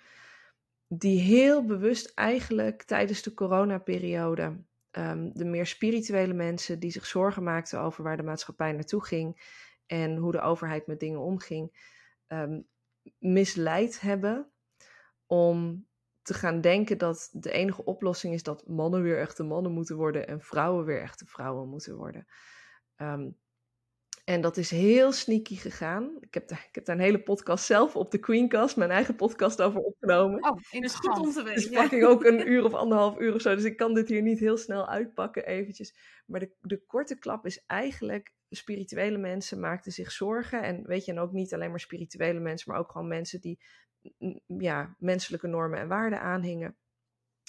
[0.89, 4.57] die heel bewust eigenlijk tijdens de coronaperiode
[4.93, 9.41] um, de meer spirituele mensen die zich zorgen maakten over waar de maatschappij naartoe ging
[9.87, 11.95] en hoe de overheid met dingen omging,
[12.29, 12.67] um,
[13.19, 14.51] misleid hebben
[15.27, 15.87] om
[16.23, 20.27] te gaan denken dat de enige oplossing is dat mannen weer echte mannen moeten worden
[20.27, 22.27] en vrouwen weer echte vrouwen moeten worden.
[22.97, 23.37] Um,
[24.27, 26.17] en dat is heel sneaky gegaan.
[26.21, 29.17] Ik heb, daar, ik heb daar een hele podcast zelf op de Queencast, mijn eigen
[29.17, 30.45] podcast over opgenomen.
[30.51, 31.71] Oh, interessant om te weten.
[31.71, 33.55] Dus pak ik ook een uur of anderhalf uur of zo.
[33.55, 35.97] Dus ik kan dit hier niet heel snel uitpakken eventjes.
[36.27, 40.63] Maar de, de korte klap is eigenlijk, spirituele mensen maakten zich zorgen.
[40.63, 43.59] En weet je, en ook niet alleen maar spirituele mensen, maar ook gewoon mensen die
[44.47, 46.77] ja, menselijke normen en waarden aanhingen.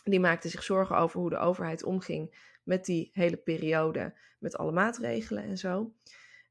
[0.04, 4.72] Die maakten zich zorgen over hoe de overheid omging met die hele periode, met alle
[4.72, 5.94] maatregelen en zo.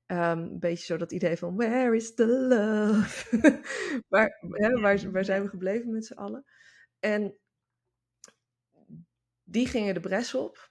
[0.06, 3.60] Um, een beetje zo dat idee van where is the love?
[4.08, 6.44] waar, hè, waar, waar zijn we gebleven met z'n allen?
[7.00, 7.38] En
[9.44, 10.70] die gingen de bres op.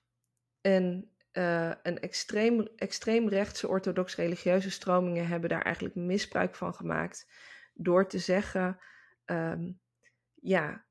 [0.61, 7.31] En uh, een extreem, extreem rechtse orthodox-religieuze stromingen hebben daar eigenlijk misbruik van gemaakt.
[7.73, 8.79] Door te zeggen,
[9.25, 9.79] um,
[10.33, 10.86] ja,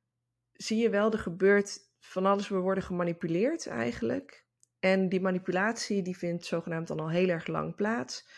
[0.52, 4.43] zie je wel, er gebeurt van alles, we worden gemanipuleerd eigenlijk.
[4.84, 8.28] En die manipulatie die vindt zogenaamd dan al heel erg lang plaats.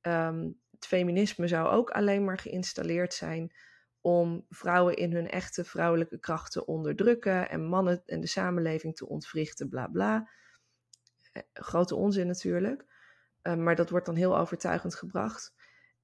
[0.00, 3.52] Ehm, het feminisme zou ook alleen maar geïnstalleerd zijn
[4.00, 9.08] om vrouwen in hun echte vrouwelijke kracht te onderdrukken en mannen en de samenleving te
[9.08, 10.28] ontwrichten, bla bla.
[11.32, 12.84] Eh, grote onzin natuurlijk,
[13.42, 15.54] uh, maar dat wordt dan heel overtuigend gebracht.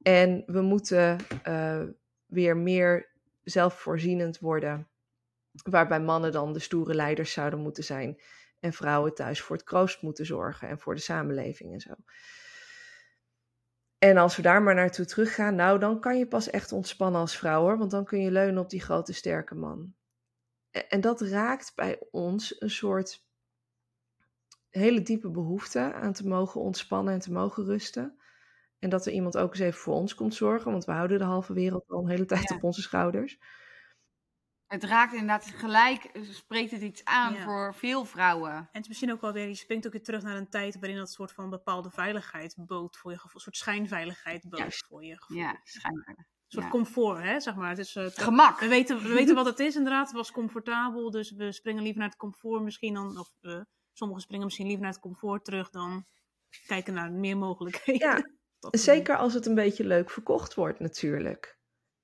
[0.02, 1.16] En we moeten
[1.48, 1.82] uh,
[2.26, 3.08] weer meer
[3.42, 4.88] zelfvoorzienend worden,
[5.62, 8.20] waarbij mannen dan de stoere leiders zouden moeten zijn
[8.60, 11.94] en vrouwen thuis voor het kroost moeten zorgen en voor de samenleving en zo.
[13.98, 17.36] En als we daar maar naartoe teruggaan, nou, dan kan je pas echt ontspannen als
[17.36, 17.78] vrouw hoor.
[17.78, 19.94] Want dan kun je leunen op die grote sterke man.
[20.88, 23.26] En, dat raakt bij ons een soort
[24.68, 28.20] hele diepe behoefte aan te mogen ontspannen en te mogen rusten.
[28.78, 31.24] En dat er iemand ook eens even voor ons komt zorgen, want we houden de
[31.24, 32.56] halve wereld al een hele tijd Ja.
[32.56, 33.38] op onze schouders.
[34.70, 37.42] Het raakt inderdaad gelijk, spreekt het iets aan Ja.
[37.44, 38.50] voor veel vrouwen.
[38.52, 40.78] En het is misschien ook wel weer, je springt ook weer terug naar een tijd
[40.78, 43.34] waarin dat soort van bepaalde veiligheid bood voor je gevoel.
[43.34, 45.36] Een soort schijnveiligheid bood voor je gevoel.
[45.36, 46.14] Ja, schijnbaar.
[46.18, 46.70] Een soort ja.
[46.70, 47.68] comfort, hè, zeg maar.
[47.68, 48.60] Het is, eh, het- Gemak.
[48.60, 50.06] we, weten, we weten wat het is inderdaad.
[50.06, 53.18] Het was comfortabel, dus we springen liever naar het comfort misschien dan...
[53.18, 53.60] Of eh,
[53.92, 56.06] sommigen springen misschien liever naar het comfort terug dan
[56.66, 58.08] kijken naar meer mogelijkheden.
[58.08, 61.58] Ja, Zeker als het een beetje leuk verkocht wordt, natuurlijk.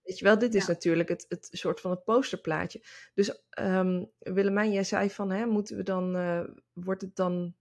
[0.07, 0.73] Weet je wel, dit is Ja.
[0.73, 2.83] natuurlijk het, het soort van het posterplaatje.
[3.15, 7.57] Dus ehm Willemijn, jij zei van, hè, moeten we dan, eh, wordt het dan,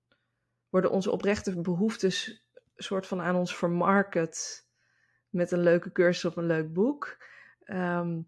[0.70, 4.66] worden onze oprechte behoeftes soort van aan ons vermarket
[5.30, 7.18] met een leuke cursus of een leuk boek?
[7.64, 8.22] Ehm,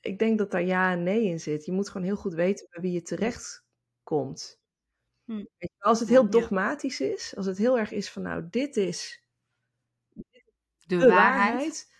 [0.00, 1.64] ik denk dat daar ja en nee in zit.
[1.64, 3.64] Je moet gewoon heel goed weten bij wie je terecht
[4.02, 4.60] komt.
[5.24, 5.44] Hm.
[5.78, 9.24] Als het heel dogmatisch is, als het heel erg is van, nou, dit is
[10.86, 11.94] De, de waarheid.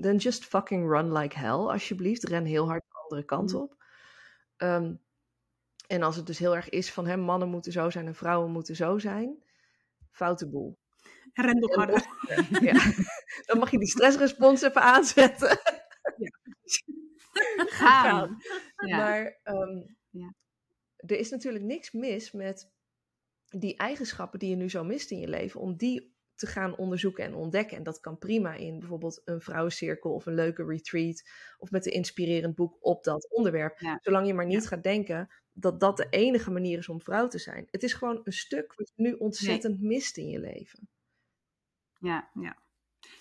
[0.00, 2.24] Dan just fucking run like hell, alsjeblieft.
[2.24, 3.58] Ren heel hard de andere kant Mm.
[3.60, 3.84] op.
[4.56, 4.94] Ehm,
[5.86, 8.50] en als het dus heel erg is van hè, mannen moeten zo zijn en vrouwen
[8.50, 9.42] moeten zo zijn,
[10.10, 10.78] foute boel.
[11.32, 12.06] En ren nog harder.
[12.72, 12.92] ja.
[13.46, 15.58] Dan mag je die stressrespons even aanzetten.
[17.80, 18.36] Gaan.
[18.86, 18.96] Ja.
[18.96, 20.34] Maar ehm, Ja.
[20.96, 22.70] er is natuurlijk niks mis met
[23.48, 27.24] die eigenschappen die je nu zo mist in je leven, om die te gaan onderzoeken
[27.24, 27.76] en ontdekken.
[27.76, 31.22] En dat kan prima in bijvoorbeeld een vrouwencirkel of een leuke retreat
[31.58, 33.78] of met een inspirerend boek op dat onderwerp.
[33.78, 33.98] Ja.
[34.02, 37.38] Zolang je maar niet gaat denken dat dat de enige manier is om vrouw te
[37.38, 37.66] zijn.
[37.70, 40.88] Het is gewoon een stuk wat je nu ontzettend mist in je leven.
[41.98, 42.30] Ja.
[42.34, 42.56] Ja.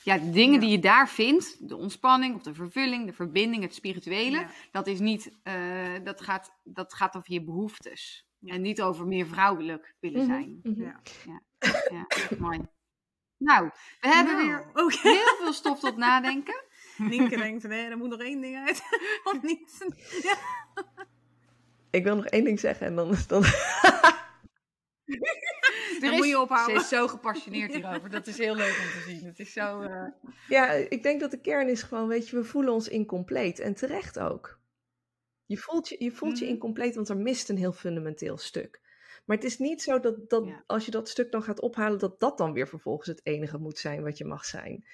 [0.04, 0.60] Ja, de dingen Ja.
[0.60, 5.00] die je daar vindt, de ontspanning of de vervulling, de verbinding, het spirituele, dat is
[5.00, 8.28] niet, eh, dat, gaat, dat gaat over je behoeftes.
[8.46, 10.60] En niet over meer vrouwelijk willen Mhm, zijn.
[10.64, 10.82] mhm.
[10.82, 11.02] Ja.
[11.90, 12.08] Ja,
[12.40, 12.60] mooi.
[13.40, 13.70] Nou,
[14.02, 15.00] we hebben Nou, weer Oké.
[15.10, 16.64] heel veel stof tot nadenken.
[16.98, 18.82] Nienke denkt, nee, er moet nog één ding uit.
[19.34, 19.86] of niet?
[20.22, 20.38] Ja.
[21.92, 23.44] Ik wil nog één ding zeggen en dan, dan
[26.02, 26.76] Er moet je ophouden.
[26.76, 28.10] Ze is zo gepassioneerd hierover.
[28.10, 29.26] Dat is heel leuk om te zien.
[29.26, 29.82] Het is zo...
[29.82, 30.06] eh,
[30.48, 33.60] Ja, ik denk dat de kern is gewoon, weet je, we voelen ons incompleet.
[33.60, 34.60] En terecht ook.
[35.46, 36.54] Je voelt je, je, voelt je Mhm.
[36.54, 38.80] incompleet, want er mist een heel fundamenteel stuk.
[39.30, 40.64] Maar het is niet zo dat, dat Ja.
[40.68, 43.78] als je dat stuk dan gaat ophalen, dat dat dan weer vervolgens het enige moet
[43.78, 44.86] zijn wat je mag zijn.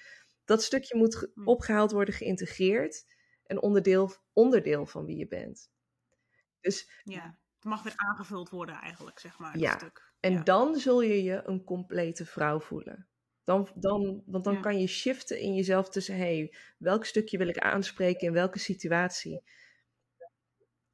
[0.45, 1.47] Dat stukje moet Mhm.
[1.47, 3.05] opgehaald worden, geïntegreerd
[3.45, 5.71] en onderdeel, onderdeel van wie je bent.
[6.59, 7.37] Dus, ja.
[7.55, 9.57] Het mag weer aangevuld worden eigenlijk, zeg maar.
[9.57, 9.77] Ja.
[9.77, 10.13] Stuk.
[10.19, 10.43] en Ja.
[10.43, 13.07] dan zul je je een complete vrouw voelen.
[13.43, 14.59] Dan, dan, want dan Ja.
[14.59, 19.43] kan je shiften in jezelf tussen, hey, welk stukje wil ik aanspreken in welke situatie?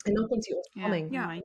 [0.06, 1.14] En dan komt die ontspanning.
[1.14, 1.44] Ja.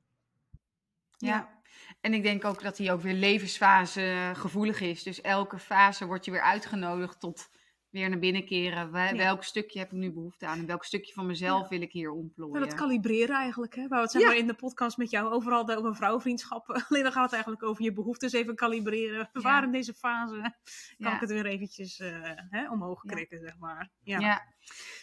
[1.16, 1.55] Ja.
[2.00, 5.02] En ik denk ook dat hij ook weer levensfase gevoelig is.
[5.02, 7.48] Dus elke fase wordt je weer uitgenodigd tot
[7.90, 8.92] weer naar binnen keren.
[8.92, 9.16] Wel-.
[9.16, 10.58] Welk stukje heb ik nu behoefte aan?
[10.58, 12.60] En welk stukje van mezelf wil ik hier ontplooien?
[12.60, 13.88] Ja, dat kalibreren eigenlijk, hè?
[13.88, 16.74] Waar we het zeg maar in de podcast met jou overal over vrouwvriendschappen.
[16.88, 19.30] Alleen dan gaat het eigenlijk over je behoeftes even kalibreren.
[19.32, 20.54] Waar in deze fase
[20.98, 23.90] kan ik het weer eventjes eh, hè, omhoog krikken, zeg maar.
[24.02, 24.18] Ja.
[24.18, 24.54] Ja.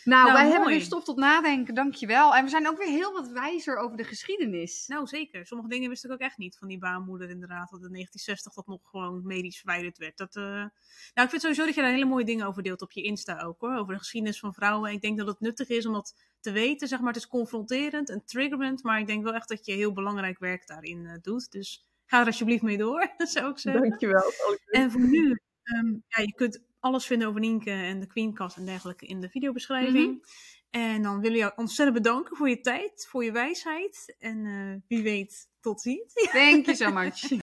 [0.03, 2.35] Nou, Nou, wij hebben weer stof tot nadenken, dankjewel.
[2.35, 4.87] En we zijn ook weer heel wat wijzer over de geschiedenis.
[4.87, 5.45] Nou, zeker.
[5.45, 7.69] Sommige dingen wist ik ook echt niet van die baarmoeder inderdaad.
[7.69, 10.17] Dat in 1960 dat nog gewoon medisch verwijderd werd.
[10.17, 10.69] Dat, eh, Nou,
[11.13, 13.61] ik vind sowieso dat je daar hele mooie dingen over deelt op je Insta ook
[13.61, 13.77] hoor.
[13.77, 14.89] Over de geschiedenis van vrouwen.
[14.89, 16.87] En ik denk dat het nuttig is om dat te weten.
[16.87, 18.83] Zeg maar, het is confronterend en triggerend.
[18.83, 21.51] Maar ik denk wel echt dat je heel belangrijk werk daarin eh, doet.
[21.51, 23.81] Dus ga er alsjeblieft mee door, zou ik zeggen.
[23.81, 24.31] Dankjewel.
[24.65, 28.65] En voor nu, ehm, ja, je kunt alles vinden over Nienke en de Queencast en
[28.65, 30.25] dergelijke in de videobeschrijving.
[30.69, 34.15] En dan willen we jou ontzettend bedanken voor je tijd, voor je wijsheid.
[34.19, 36.13] En eh, wie weet, tot ziens.
[36.13, 37.41] Thank you so much.